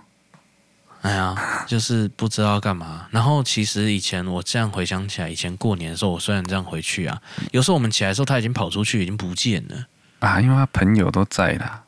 [1.02, 3.08] 哎呀，就是不知道干嘛。
[3.12, 9.86] 然后，其实以前我这样回想起来，以前过年的时候，我虽然这样回去啊，有时候我们起来的时候，他已经跑出去，已经不见了
[10.20, 11.84] 啊，因为他朋友都在啦。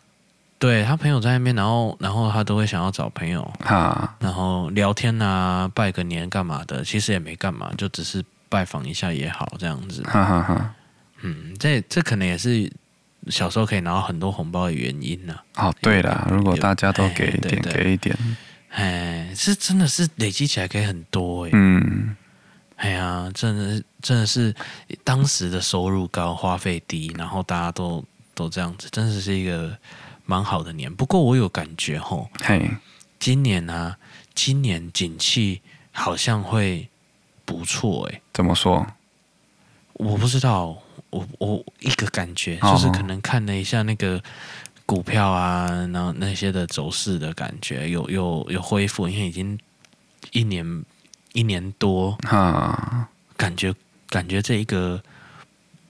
[0.62, 10.03] 对，他朋友在那边，然后然后他都会想要找朋友，哈，然后聊天啊，拜个年干嘛的，其实也没干嘛，就只是拜访一下也好，这样子。
[10.03, 10.76] 哈哈哈。
[11.24, 12.72] 嗯，这这可能也是
[13.30, 15.70] 小时候可以拿到很多红包的原因呢、啊。
[15.70, 18.16] 哦，对了，如果大家都给一点，对对给一点，
[18.70, 21.49] 哎，是真的是累积起来可以很多哎。
[21.53, 22.16] 嗯，
[22.76, 24.53] 哎呀，真的真的是
[25.03, 28.05] 当时的收入高，花费低，然后大家都
[28.36, 29.76] 都这样子，真的是一个。
[30.32, 32.71] 蛮好的年，不过我有感觉吼，嘿，
[33.19, 33.97] 今年啊，
[34.34, 35.61] 今年景气
[35.91, 36.88] 好像会
[37.43, 38.21] 不错哎。
[38.32, 38.88] 怎么说？
[39.91, 40.77] 我不知道，
[41.09, 44.23] 我我一个感觉就是可能看了一下那个
[44.86, 49.59] 股票啊，然后那些的走势的感觉有有有恢复，因为已经
[50.32, 50.86] 一年
[51.34, 53.75] 一年多，啊，感觉
[54.07, 55.03] 感觉这一个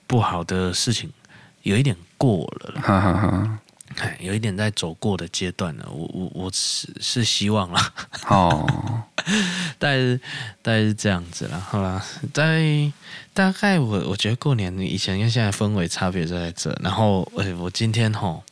[0.07, 1.13] 不好的事情
[1.61, 3.59] 有一点过了了，哈哈哈。
[3.97, 7.93] 哎，有一点在走过的阶段了，我我我是是希望啦，
[8.27, 9.03] 哦，
[9.77, 10.19] 大概是
[10.61, 12.91] 大概是这样子啦，好啦，在
[13.33, 18.43] 大概我我觉得过年以前跟现在氛围差别就在这，然后哎，我今天吼，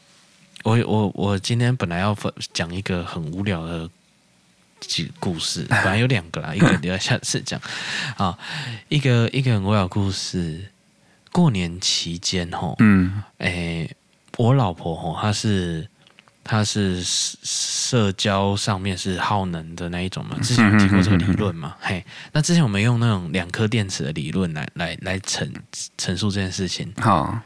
[0.63, 3.89] 我我我今天本来要分讲一个很无聊的
[4.79, 7.59] 几故事， 本来有两个啦，一个留在下次讲。
[8.17, 8.37] 啊，
[8.89, 10.71] 一个一个很无聊故事，
[11.31, 13.89] 过年期间吼，嗯，哎。
[14.39, 15.85] 我老婆吼，她是
[16.45, 21.75] 她是社交上面是耗能的那一种嘛，之前有提过这个理论嘛？
[21.81, 25.51] 嘿，那之前我们用那种两颗电池的理论来来来陈
[25.97, 26.89] 陈述这件事情。
[27.01, 27.37] 好，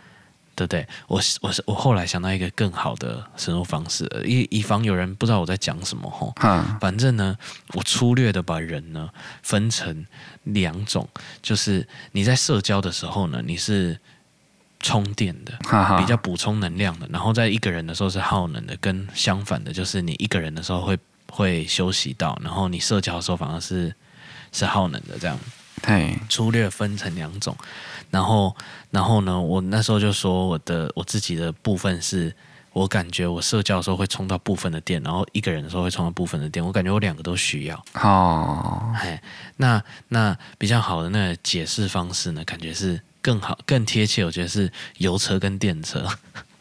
[0.56, 0.88] 对不对？
[1.08, 6.32] 我我是我后来想到一个更好的深入方式，以以防有人不知道我在讲什么吼。
[6.44, 7.36] 嗯，反正呢，
[7.70, 9.10] 我粗略的把人呢
[9.42, 10.06] 分成
[10.44, 11.10] 两种，
[11.42, 14.00] 就是你在社交的时候呢，你是
[14.84, 15.58] 充电的，
[15.98, 20.96] 比较补充能量的；然后在一个人的时候是耗能的，跟相反的，就是你一个人的时候会
[21.32, 23.96] 会休息到，然后你社交的时候反而是
[24.52, 25.40] 是耗能的这样。
[25.82, 27.58] 对，粗略分成两种。
[28.10, 28.56] 然后，
[28.92, 29.42] 然后呢？
[29.42, 32.34] 我那时候就说，我的我自己的部分是，
[32.72, 36.64] 我感觉我社交的时候会充到部分的电，然后一个人的时候会充到部分的电。
[36.64, 37.84] 我感觉我两个都需要。
[37.96, 39.22] 哦，哎，
[39.58, 42.46] 那那比较好的那个解释方式呢？
[42.46, 44.24] 感觉是更好、更贴切。
[44.24, 46.08] 我觉得是油车跟电车。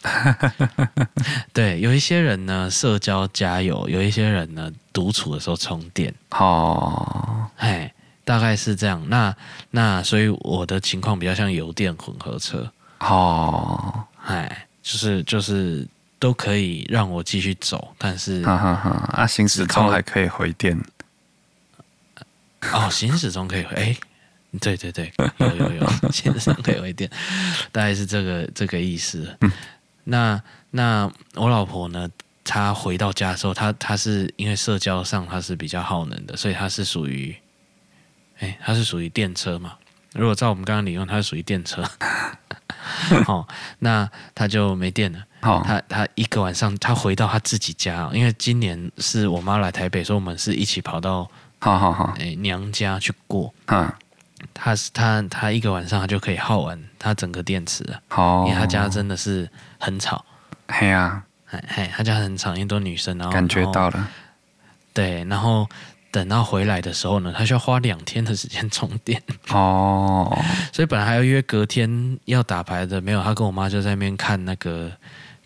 [1.52, 6.14] 对，有一些人呢，社交加油；有一些人呢，独处的时候充电。
[6.30, 7.92] 哦，哎。
[8.24, 9.34] 大概是这样，那
[9.72, 15.84] 那所以我的情况比较像油电混合车哦，哎，就是就是
[16.20, 20.80] 都可以让我继续走，但是哈哈哈，啊，行驶中还可以回电，
[22.72, 23.96] 哦，行驶中可以回，哎，
[24.60, 27.08] 对对对，有有有，行驶中可以回电，
[27.70, 29.36] 大概是这个这个意思。
[29.40, 29.52] 嗯，
[30.04, 32.08] 那那我老婆呢，
[32.44, 37.34] 她回到家的时候，她她是因为社交上她是比较耗能的，所以她是属于。
[38.38, 39.74] 哎，她是属于电车嘛？
[40.14, 41.88] 如果照我们刚刚理论，她是属于电车。
[43.28, 43.46] 哦，
[43.78, 45.24] 那她就没电了。
[45.40, 51.30] 好，她她一个晚上，她回到她自己家，因为今年是我妈来台北，所以我们是一起跑到
[51.60, 53.54] 好好好，哎娘家去过。
[53.66, 53.92] 嗯，
[54.52, 58.00] 他是他他一个晚上他就可以耗完他整个电池了。
[58.08, 60.24] 好，因为他家真的是很吵。
[60.68, 64.08] 嘿呀，嘿嘿，他家很吵，因为都女生，然后感觉到了。
[64.92, 65.68] 对，然后。
[66.12, 69.18] 等到回来的时候呢，他需要花两天的时间充电
[69.48, 70.30] 哦，
[70.70, 73.22] 所以本来还要约隔天要打牌的，没有。
[73.22, 74.92] 他跟我妈就在那边看那个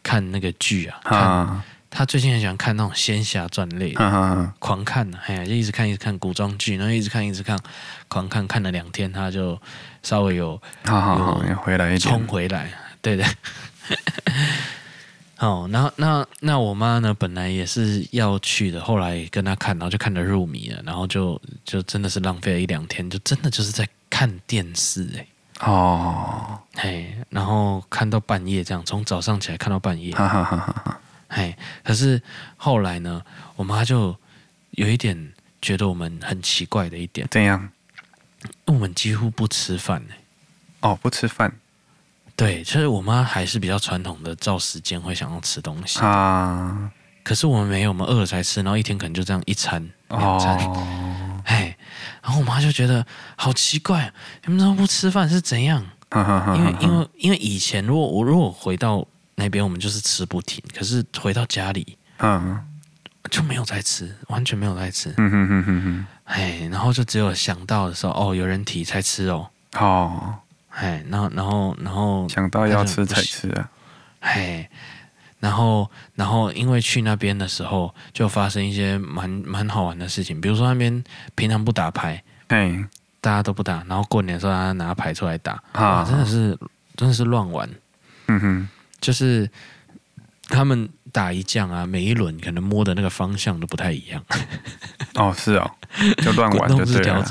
[0.02, 1.62] 看那个剧啊，看
[1.96, 7.58] 他最近很喜欢看那种仙侠传类的，嗯、狂看呢，哎呀，就一直看一直看古装剧，然后一直看一直看，
[8.06, 9.58] 狂看看了两天，他就
[10.02, 12.70] 稍微有好好好有回来一点冲回来，
[13.00, 13.24] 对的。
[15.40, 17.14] 哦，那那那我妈呢？
[17.14, 25.26] 本来也是要去的，后来跟她看，然后就看得入迷了，然后就就真的是浪费了一两天，就真的就是在看电视哎。
[25.66, 30.14] 哦，嘿，然后看到半夜这样，从早上起来看到半夜。
[30.14, 31.00] 哈哈哈哈。
[31.28, 32.22] 嘿，可是
[32.56, 33.22] 后来呢，
[33.56, 34.16] 我妈就
[34.72, 37.26] 有一点觉得我们很奇怪的一点。
[37.30, 37.70] 怎样？
[38.66, 40.14] 我们几乎不吃饭呢。
[40.80, 41.52] 哦，不吃饭。
[42.36, 46.92] 对，其实我妈还是比较传统的，照时间会想要吃东西啊。
[47.24, 50.56] 可是我们没有，我们饿了才吃，然后一天可能就这样一餐两餐。
[50.58, 51.74] 哦，嘿，
[52.22, 53.04] 然后我妈就觉得
[53.36, 54.12] 好奇怪，
[54.44, 55.84] 你们怎么不吃饭是怎样？
[56.14, 59.04] 因为因为因为以前如果我如果回到
[59.36, 60.62] 那边，我们就是吃不停。
[60.76, 62.58] 可是回到家里，嗯，
[63.30, 65.14] 就没有再吃，完全没有再吃。
[65.16, 69.48] 嗯哼哼哼哼，哎，然后就只有想到的时候，哦，有人提才吃哦。
[69.78, 70.34] 哦。
[70.70, 73.70] 哎，然后，然后，然后想到要吃才吃啊！
[74.20, 74.68] 哎，
[75.40, 81.02] 然后，然后，因为去那边的时候，就发生一些蛮蛮好玩的事情，比如说那边
[81.34, 82.84] 平常不打牌，哎，
[83.22, 86.58] 大家都不打，然后过年的时候大家拿牌出来打，啊，真的是
[86.94, 87.66] 真的是乱玩，
[88.26, 88.68] 嗯哼，
[89.00, 89.50] 就是
[90.48, 94.22] 他们打一将啊，每一轮可能摸的那个方向都不太一样，
[95.14, 95.70] 哦，是哦，
[96.22, 97.24] 就乱玩就 对了。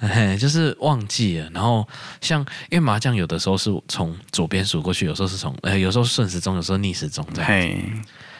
[0.02, 1.86] 嘿，就是忘记了，然后
[2.22, 2.40] 像
[2.70, 7.46] 因为麻将有的时候是从左边数过去，有时候是从呃，有时候顺时钟，有时候逆时钟这样。
[7.46, 7.84] 嘿，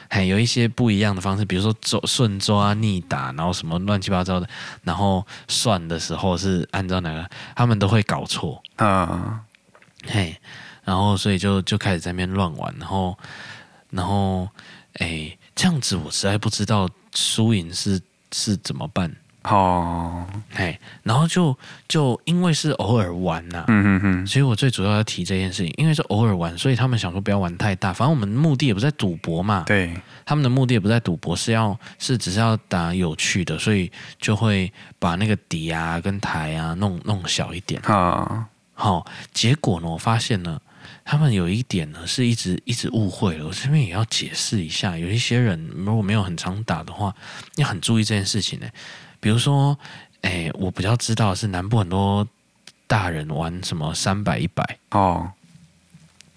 [0.08, 4.48] 嘿，有一些不一样的方式，比如说抓顺抓、逆打，然后什么乱七八糟的，
[4.84, 9.42] 然后算的时候是按照哪个，他们都会搞错啊。
[10.06, 10.40] 嘿，
[10.84, 13.16] 然后所以就就开始在那边乱玩，然后
[13.90, 14.48] 然后
[14.94, 18.00] 哎，这样子我实在不知道输赢是
[18.32, 19.14] 是怎么办。
[19.44, 21.56] 哦，哎，然后就
[21.88, 40.60] 就因为是偶尔玩呐、啊，嗯哼哼，所以我最主要要提这件事情，因为是偶尔玩，所以他们想说不要玩太大，反正我们目的也不在赌博嘛，对，他们的目的也不在赌博，是要是只是要打有趣的，所以就会把那个底啊跟台啊弄弄小一点，啊，好，结果呢，我发现呢，
[41.10, 47.12] 他们有一点呢是一直一直误会了，我这边也要解释一下，有一些人如果没有很常打的话，
[47.56, 48.66] 要很注意这件事情呢。
[49.18, 49.76] 比如说，
[50.20, 52.24] 哎，我比较知道是南部很多
[52.86, 55.28] 大人玩什么三百一百哦，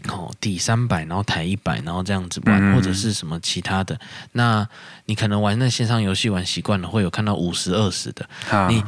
[0.07, 3.99] 哦，底三百，然后台一百，然后这样子玩，嗯、或者是什么其他的。
[4.32, 4.67] 那
[5.05, 8.28] 你可能玩那线上游戏玩习惯了，会有看到五十二十的。
[8.49, 8.84] 啊、你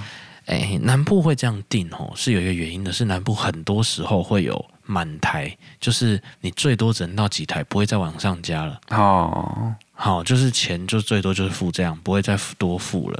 [0.47, 8.79] 哎，南部会这样定哦，是有一个原因的，是南部很多时候会有满台，就是你最多只能到几台，不会再往上加了。
[8.89, 13.19] 哦，好，就是钱就最多就是付这样，不会再多付了。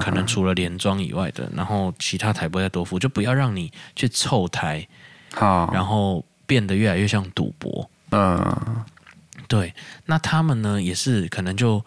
[0.00, 4.86] 可能除了连装以外的，然后其他台不会再多付，就不要让你去凑台。
[5.34, 7.90] 好，然后变得越来越像赌博。
[8.10, 8.84] 嗯，
[9.46, 9.74] 对。
[10.06, 11.84] 那他们呢，也是可能就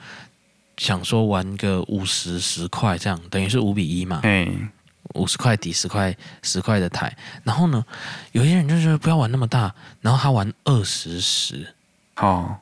[0.78, 4.20] 想说玩个五十十块这样，等于是五比一嘛。
[4.24, 4.70] 嗯。
[5.14, 7.84] 五十块抵十块，十块的台，然后呢，
[8.32, 11.74] 有些人就觉得不要玩那么大，然后他玩二十十，
[12.16, 12.62] 好，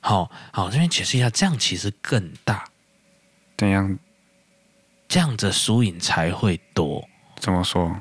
[0.00, 2.64] 好，好，这边解释一下，这样其实更大，
[3.56, 3.98] 怎样？
[5.08, 7.08] 这样子输赢才会多。
[7.38, 8.00] 怎么说？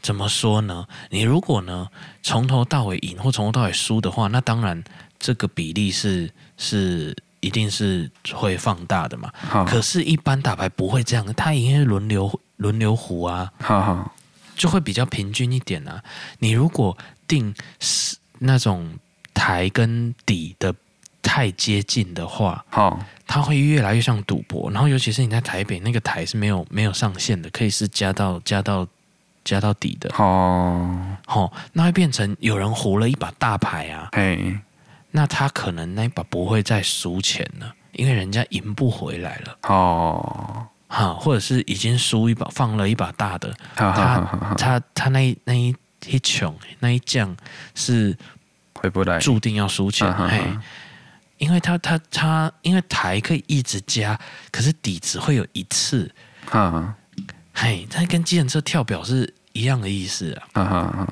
[0.00, 0.86] 怎么说呢？
[1.10, 1.88] 你如果呢
[2.22, 4.82] 从头到尾赢或从头到尾输的话，那当然
[5.18, 9.32] 这个比例是是一定是会放大的嘛。
[9.66, 12.40] 可是，一般打牌不会这样，他应该轮流。
[12.58, 14.14] 轮流胡啊，好好，
[14.54, 16.02] 就会比较平均一点啊。
[16.38, 16.96] 你如果
[17.26, 18.98] 定是那种
[19.34, 20.74] 台跟底的
[21.22, 24.70] 太接近的话，好，它会越来越像赌博。
[24.70, 28.86] 然后尤其是你在台北那个台是没有没有上限的，可以是加到加到
[29.44, 30.12] 加到底的。
[30.16, 34.58] 哦，好，那会变成有人胡了一把大牌啊，嘿，
[35.12, 39.58] 那他可能那一把不会再输钱了，因为人家赢不回来了。
[39.62, 40.66] 哦。
[40.88, 45.74] 哈，或者是已经输一把，放了一把大的，他他他那一那一
[46.06, 47.36] 一穷那一将
[47.74, 48.16] 是
[48.74, 50.10] 回不来，注定要输钱。
[50.14, 50.42] 嘿，
[51.36, 54.18] 因为他他他，因为台可以一直加，
[54.50, 56.10] 可是底只会有一次。
[56.46, 56.94] 哈，
[57.52, 60.48] 嘿，他跟计程车跳表是一样的意思啊。
[60.54, 61.06] 哈哈，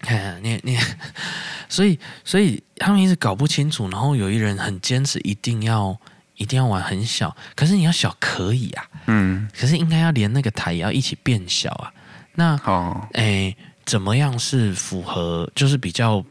[0.00, 0.76] 看你你，
[1.68, 5.96] 所以所以他们一直搞不清楚，然后有一人很坚持，一定要。
[6.42, 11.94] 一定要玩很小，可是你要小可以啊，嗯，可是应该要连那个台也要一起变小啊。
[12.34, 15.48] 那哦，哎，怎么样是符合？
[15.54, 16.24] 就是比较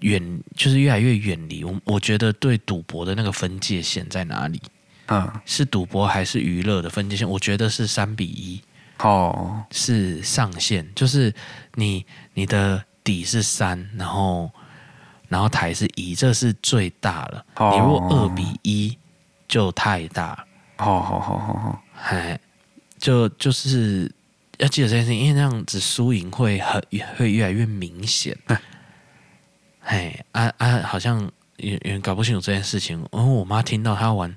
[0.00, 1.74] 远，就是越来越远离我。
[1.84, 4.60] 我觉得对赌博的那个分界线在哪里？
[5.06, 7.26] 嗯，是赌博还是娱乐的分界线？
[7.28, 8.60] 我觉得是三比一
[8.98, 11.32] 哦，是上限，就是
[11.74, 12.04] 你
[12.34, 14.50] 你的底是三，然后
[15.28, 17.46] 然后台是一，这是最大了。
[17.56, 18.98] 哦，你如果二比一。
[19.48, 22.38] 就太大，好好好好好，哎，
[22.98, 24.10] 就就是
[24.58, 26.82] 要记得这件事情，因为那样子输赢会很
[27.16, 28.36] 会越来越明显。
[29.84, 32.98] 哎，啊啊，好像也也搞不清楚这件事情。
[33.12, 34.34] 然后我妈听到她玩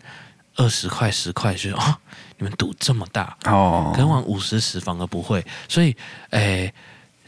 [0.57, 1.95] 二十块十块，就说：“哦，
[2.37, 3.91] 你们赌这么大哦？
[3.93, 5.95] 可能玩五十十反而不会。”所以，
[6.29, 6.71] 哎，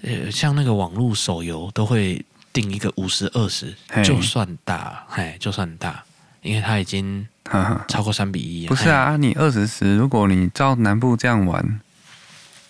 [0.04, 2.24] 呃，像那个网络手游都会
[2.54, 6.04] 定一个五十二十，就算大，哎，就算大。
[6.44, 7.28] 因为他已经
[7.88, 9.18] 超过三比一，不是啊？
[9.18, 11.80] 你二十十，如果你照南部这样玩，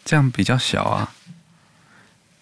[0.04, 1.14] 这样比较小啊。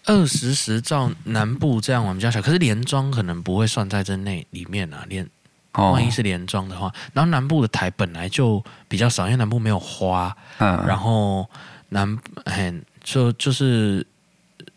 [0.05, 5.05] 二十十照南部这样玩比较小，可是连庄可能不会算在这内里面啊。
[5.07, 5.27] 连
[5.73, 11.49] 万一是连庄的话，然后南部的台本来就比较少，因为南部没有花，嗯然后
[11.89, 14.05] 南很就就是。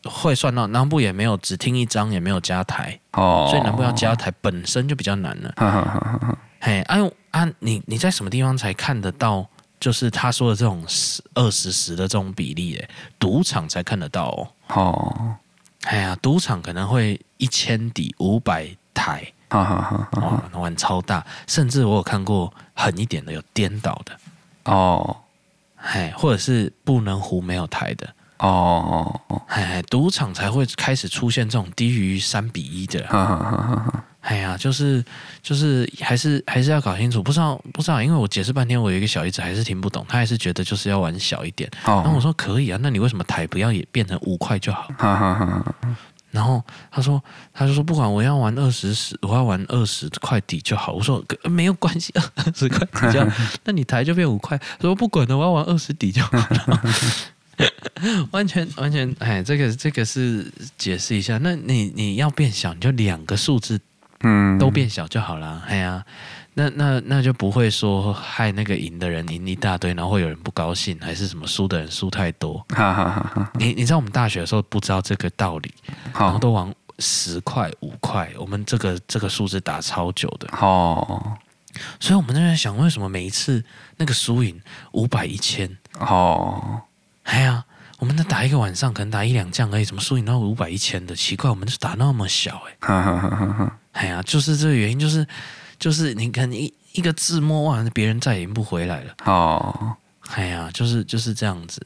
[0.05, 5.55] 会算到南部也没有只听一张，也没有加台哦，所以南部要加台本身就比较难了。
[6.61, 9.47] 嘿，哎呦啊，你你在什么地方才看得到？
[9.81, 14.49] 就是他说的这种十二十十的这种比例，哎，赌场才看得到哦。
[14.69, 15.35] 哦，
[15.87, 24.17] 哎呀，赌场可能会一千底五百台，哦，玩超大，甚至我有看过狠一点的，有颠倒的
[24.73, 25.17] 哦，
[25.75, 28.09] 嘿，或者是不能胡没有台的。
[28.39, 33.05] 哦，哎，赌场才会开始出现这种低于三比一的。
[34.23, 35.05] 哎呀，就是
[35.43, 41.71] 就是还是还是要搞清楚，不知道不知道，因为我解释半天，我有一个小姨子还是听不懂，她还是觉得就是要玩小一点。
[41.85, 44.89] 然后我说可以啊，那你为什么台不要也变成五块就好？
[46.33, 50.93] 然后他说他就说不管我要玩二十十，我要玩二十块底就好。
[50.93, 54.57] 我说没有关系，二十块底就好， 那你台就变五块。
[54.57, 56.83] 他说不管了，我要玩二十底就好了。
[58.33, 61.39] 完全完全，哎，这个这个是解释一下。
[61.43, 63.79] 那你你要变小，你就两个数字，
[64.23, 65.63] 嗯，都变小就好了。
[65.67, 66.05] 哎呀，
[66.55, 72.65] 那那那就不会说害那个赢的人赢一大堆，然后会有人不高兴，还是什么输的人输太多。
[72.71, 75.75] 哈哈哈哈，你你知道我们大学的时候不知道这个道理，
[76.15, 80.49] 然后都玩十块五块，我们这个这个数字打超久的。
[80.59, 81.37] 哦，
[81.99, 83.65] 所以我们在那边想，为什么每一次
[83.97, 84.61] 那个输赢
[84.93, 85.79] 五百一千？
[85.99, 86.83] 哦。
[87.25, 87.65] 哎呀，
[87.99, 91.17] 我们那打一个晚上，可能打一两将而已，怎么输赢到五百一千的？
[91.17, 93.73] 奇怪，我们就打那么小哎。
[93.93, 95.27] 哎呀，就是这个原因，就是
[95.79, 99.15] 就是你看一一个字摸完，别人再也赢不回来了。
[99.25, 99.97] 哦，
[100.31, 101.81] 哎呀，就是就是这样子。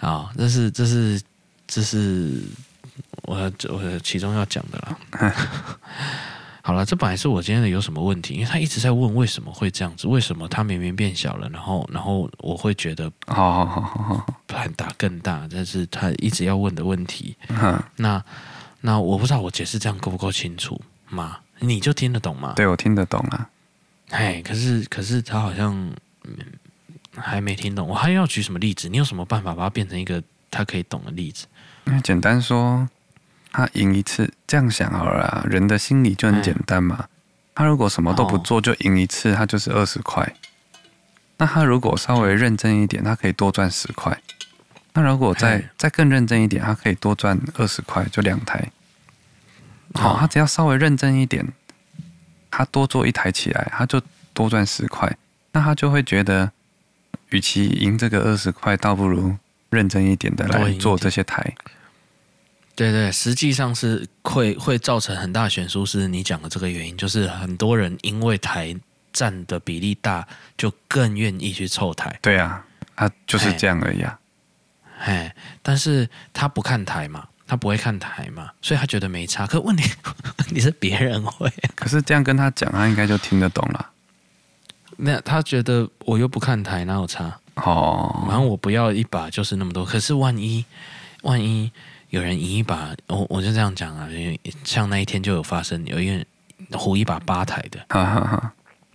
[0.00, 1.20] 啊， 这是这是
[1.66, 2.42] 这是
[3.22, 5.34] 我我其中要讲的啦。
[6.62, 17.36] 好了，这本来是我今天的有什么问题，因为他一直在问为什么会这样子，为什么他明明变小了，然后然后我会觉得好好好好很大更大，这是他一直要问的问题。
[17.50, 18.20] 嗯，那
[18.86, 21.38] 那我不知道我解释这样够不够清楚吗？
[21.58, 22.52] 你就听得懂吗？
[22.54, 23.50] 对，我听得懂啊。
[24.10, 25.74] 哎，可是可是他好像、
[26.24, 26.36] 嗯、
[27.16, 28.88] 还没听懂，我还要举什么例子？
[28.88, 31.46] 你有什么办法把它变成一个他可以懂的例子？
[31.84, 32.88] 那简单说。
[33.52, 37.06] 他赢一次，这样想好了啦，人的心理就很简单嘛。
[37.54, 40.30] 他如果什么都不做就赢一次，他就是二十块。
[41.38, 44.20] 那他如果稍微认真一点，他可以多赚十块。
[44.92, 48.70] 那如果再再更认真一点，他可以多赚二十块，就两台。
[49.96, 51.46] 好，他只要稍微认真一点，
[52.50, 54.00] 他多做一台起来，他就
[54.32, 55.16] 多赚十块。
[55.52, 56.52] 那他就会觉得，
[57.30, 59.34] 与其赢这个二十块，倒不如
[59.70, 61.54] 认真一点的来做这些台。
[62.74, 68.76] 对对，实际上是会会造成很大的悬殊，是你讲的这个原因，就是很多人因为台
[69.14, 70.28] 占的比例大，
[70.58, 72.18] 就更愿意去凑台。
[72.20, 72.62] 对啊，
[72.94, 74.18] 他就是这样而已啊。
[74.98, 79.46] 哎，但是他不看台嘛，他不会看台嘛，所以他觉得没差。
[79.46, 79.90] 可问题
[80.50, 83.90] 你是别人会，可是这样跟他讲，他应该就听得懂了。
[84.96, 87.38] 那他觉得我又不看台，哪有差？
[87.54, 89.84] 哦，反正我不要一把就是那么多。
[89.84, 90.64] 可是万一
[91.22, 91.70] 万一。
[92.10, 96.24] 有人赢一把，我我就这样讲啊，因为像那一天就有发生，有一个人
[96.70, 98.52] 胡一把八台的，哈哈哈，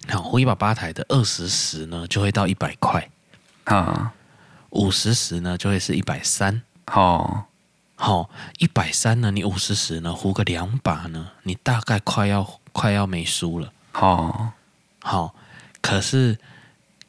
[0.07, 3.05] 好，胡一把八台的二十十呢就会到一百块，
[3.65, 4.13] 啊，
[4.69, 7.45] 五十十呢就会是一百三，好，
[8.01, 14.53] 好，一百三呢，你五十十呢胡个两把呢，你大概快要快要没输了，好，
[15.01, 15.35] 好，
[15.81, 16.39] 可是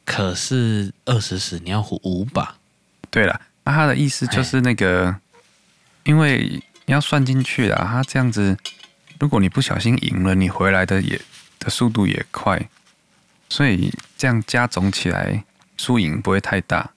[0.05, 2.57] 可是二十十你要胡五把，
[3.09, 5.19] 对了，那他的意思就是那个。
[6.05, 8.57] 因为你要算进去啦，他这样子，
[9.19, 11.17] 如果你不小心赢了，你回来的也
[11.57, 12.67] 的速度也快，
[13.47, 15.45] 所以这样加总起来
[15.77, 16.91] 输赢不会太大。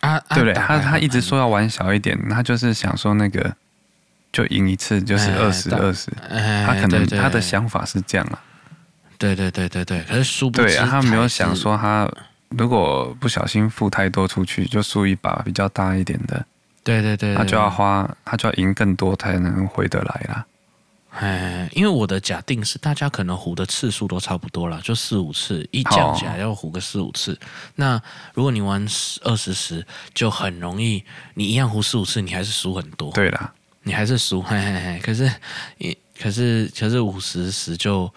[0.00, 0.54] 啊，对不对？
[0.54, 3.54] 他他一直说要玩小一点，他就是想说那个
[4.32, 6.10] 就赢一次就是二十二十，
[6.66, 8.38] 他可能他的想法是这样啊。
[9.18, 12.06] 对对对对对，可是输不对啊，他没有想说他
[12.50, 16.44] 如果不小心付太多出去，就输一把比较大一点的。
[16.84, 20.44] 对对对，对，他就要花，他就要赢更多才能回得来啦。
[21.18, 27.32] 哎，因为我的假定是，大家可能胡的次数都差不多了，就四五次，一降起来要胡个四五次。
[27.32, 27.38] 哦、
[27.74, 28.02] 那
[28.34, 31.02] 如果你玩十二十十，就很容易，
[31.34, 33.10] 你一样胡四五次，你还是输很多。
[33.12, 33.52] 对啦，
[33.82, 35.00] 你还是输，嘿嘿嘿。
[35.02, 35.32] 可是，
[36.20, 38.12] 可是，可是五十十就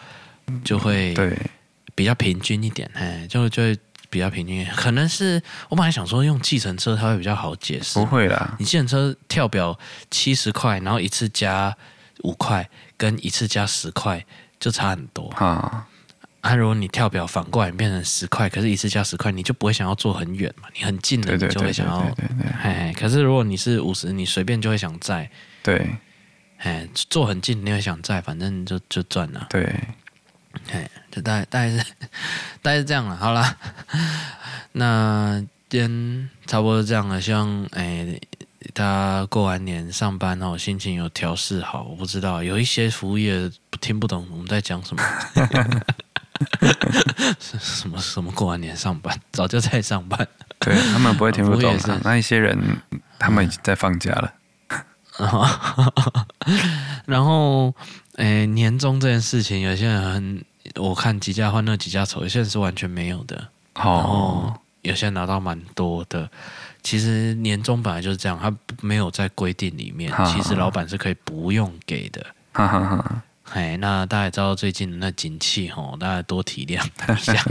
[0.63, 1.37] 就会对
[1.95, 3.77] 比较平均一点，哎，就就会。
[4.11, 5.39] 比较平均，可能是
[5.69, 7.99] 我本来想说用计程车，它会比较好解释。
[7.99, 9.77] 不会啦，你计程车跳表
[10.09, 11.77] 七十块，然后一次加
[12.23, 12.67] 五块，
[12.99, 14.23] 跟一次加十块
[14.59, 15.87] 就差很多啊。
[16.41, 22.01] 啊，如果你跳表反过来变成十块，可是一次加十块，你就不会想要坐很远嘛，你很近的你就会想要。
[22.11, 25.29] 对对对，可是如果你是五十，你随便就会想在。
[25.63, 25.95] 对，
[26.57, 29.47] 哎，坐很近你会想在，反正就就赚了。
[29.49, 29.73] 对。
[30.71, 31.77] 哎，就大概大概是
[32.61, 33.15] 大概是这样了。
[33.15, 33.57] 好了，
[34.73, 37.21] 那今天差不多这样了。
[37.21, 38.19] 希望哎，
[38.73, 41.83] 大家过完年上班后心情有调试好。
[41.83, 43.51] 我不知道有一些服务业
[43.81, 45.03] 听不懂我们在讲什么。
[47.39, 50.27] 什么什么过完年上班，早就在上班。
[50.59, 51.77] 对，他们不会听不懂。
[52.03, 52.57] 那一些人，
[53.17, 54.33] 他们已经在放假了。
[57.05, 57.73] 然后。
[58.15, 60.43] 哎，年终这件事情，有些人很，
[60.75, 63.47] 我看几家欢乐几家愁，有些人是完全没有的。
[63.75, 66.29] 哦，有些人拿到蛮多的。
[66.83, 72.25] 其实年终本来就是这样，他没有在规定里面，哦、其实老板是可以不用给的。
[72.53, 73.23] 哈哈哈。
[73.51, 76.83] 哎，那大家也知道最近的那景气吼，大家多体谅
[77.15, 77.43] 一下。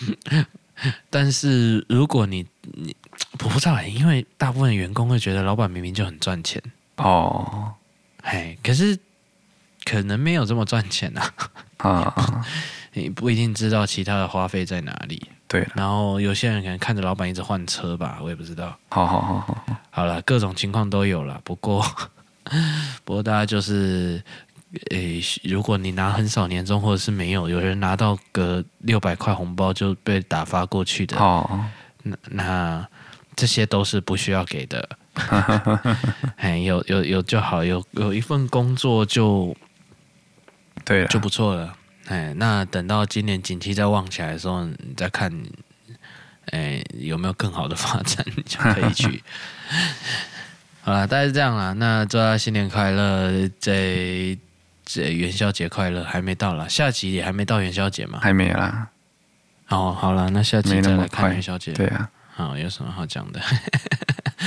[1.08, 2.94] 但是如果你你
[3.32, 6.62] 我不知道，因为大部分员工会觉得老板明明就很赚钱。
[6.96, 7.72] 哦，
[8.22, 8.98] 哎，可是。
[9.88, 11.22] 可能没有这么赚钱呐，
[11.78, 12.44] 啊，
[12.92, 15.30] 你不一定知道其他的花费在哪里。
[15.48, 18.76] 对，然后有些人可能看着老板一直换车吧，我也不知道。
[18.88, 21.40] 好好好好好，好了，各种情况都有了。
[21.44, 21.84] 不过，
[23.04, 24.22] 不过大家就是，
[24.90, 31.64] 诶，如果你拿很少年终，或者是没有，有人拿到个六百块红包就被打发过去的，哦，
[32.02, 32.88] 那那
[33.36, 34.88] 这些都是不需要给的。
[36.36, 39.56] 哎，有有有就好，有有一份工作就。
[40.84, 41.74] 对，就不错了。
[42.06, 45.30] 哎，那等到今年景气再旺起来的时候，你再看，
[46.52, 49.22] 哎，有没有更好的发展， 你就可以去。
[50.82, 51.72] 好啦，大概是这样啦。
[51.72, 54.38] 那祝大家新年快乐，这
[54.84, 58.20] 这元宵节快乐，还没到啦，下集也还没到元宵节嘛？
[58.22, 58.88] 还没啦。
[59.68, 61.72] 哦，好了，那下集再来看元宵节。
[61.72, 63.40] 对啊，好，有什么好讲的？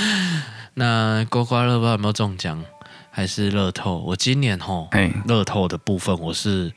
[0.72, 2.64] 那刮刮乐不知道有没有中奖，
[3.10, 3.98] 还是乐透？
[3.98, 6.72] 我今年吼，哎，乐透的部分我是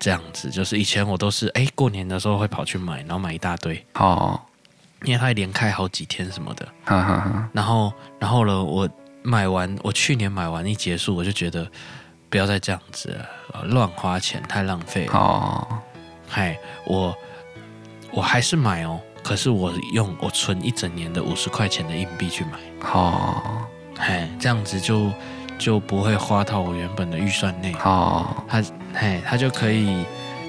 [0.00, 3.86] 这样子，就是以前我都是哎过年的时候会跑去买，然后买一大堆。
[3.94, 4.40] 哦。
[5.04, 7.48] 因为它连开好几天什么的，哈哈哈。
[7.54, 8.86] 然后，然后呢，我
[9.22, 11.66] 买完，我去年买完一结束，我就觉得
[12.28, 15.12] 不要再这样子了，乱花钱太浪费了。
[15.14, 15.66] 哦，
[16.28, 17.16] 嗨，我
[18.12, 22.58] 我还是买哦，可是我用我存一整年的五十块钱的硬币去买。
[22.92, 23.64] 哦，
[23.96, 25.10] 嗨，这样子就
[25.60, 27.72] 就不会花到我原本的预算内。
[27.84, 28.60] 哦，他，
[28.94, 30.04] 嘿，他就可以。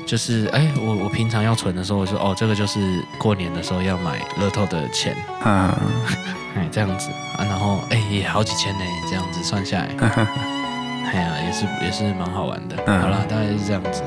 [0.08, 2.80] 就是哎，我我平常要存的时候，我说哦，这个就是
[3.18, 5.16] 过年的时候要买乐透的钱，
[5.46, 5.72] 嗯，
[6.58, 9.88] 哎这样子啊，然后哎也好几千呢，这样子算下来，
[11.14, 12.76] 哎呀，也是也是蛮好玩的。
[12.88, 14.04] 嗯、好了，大概是这样子，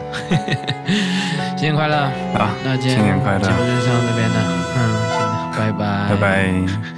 [1.56, 1.96] 新年快乐
[2.36, 2.50] 啊！
[2.62, 4.36] 那今天节目就上到这边了，
[4.76, 4.78] 嗯，
[5.16, 6.93] 行，拜拜，拜拜。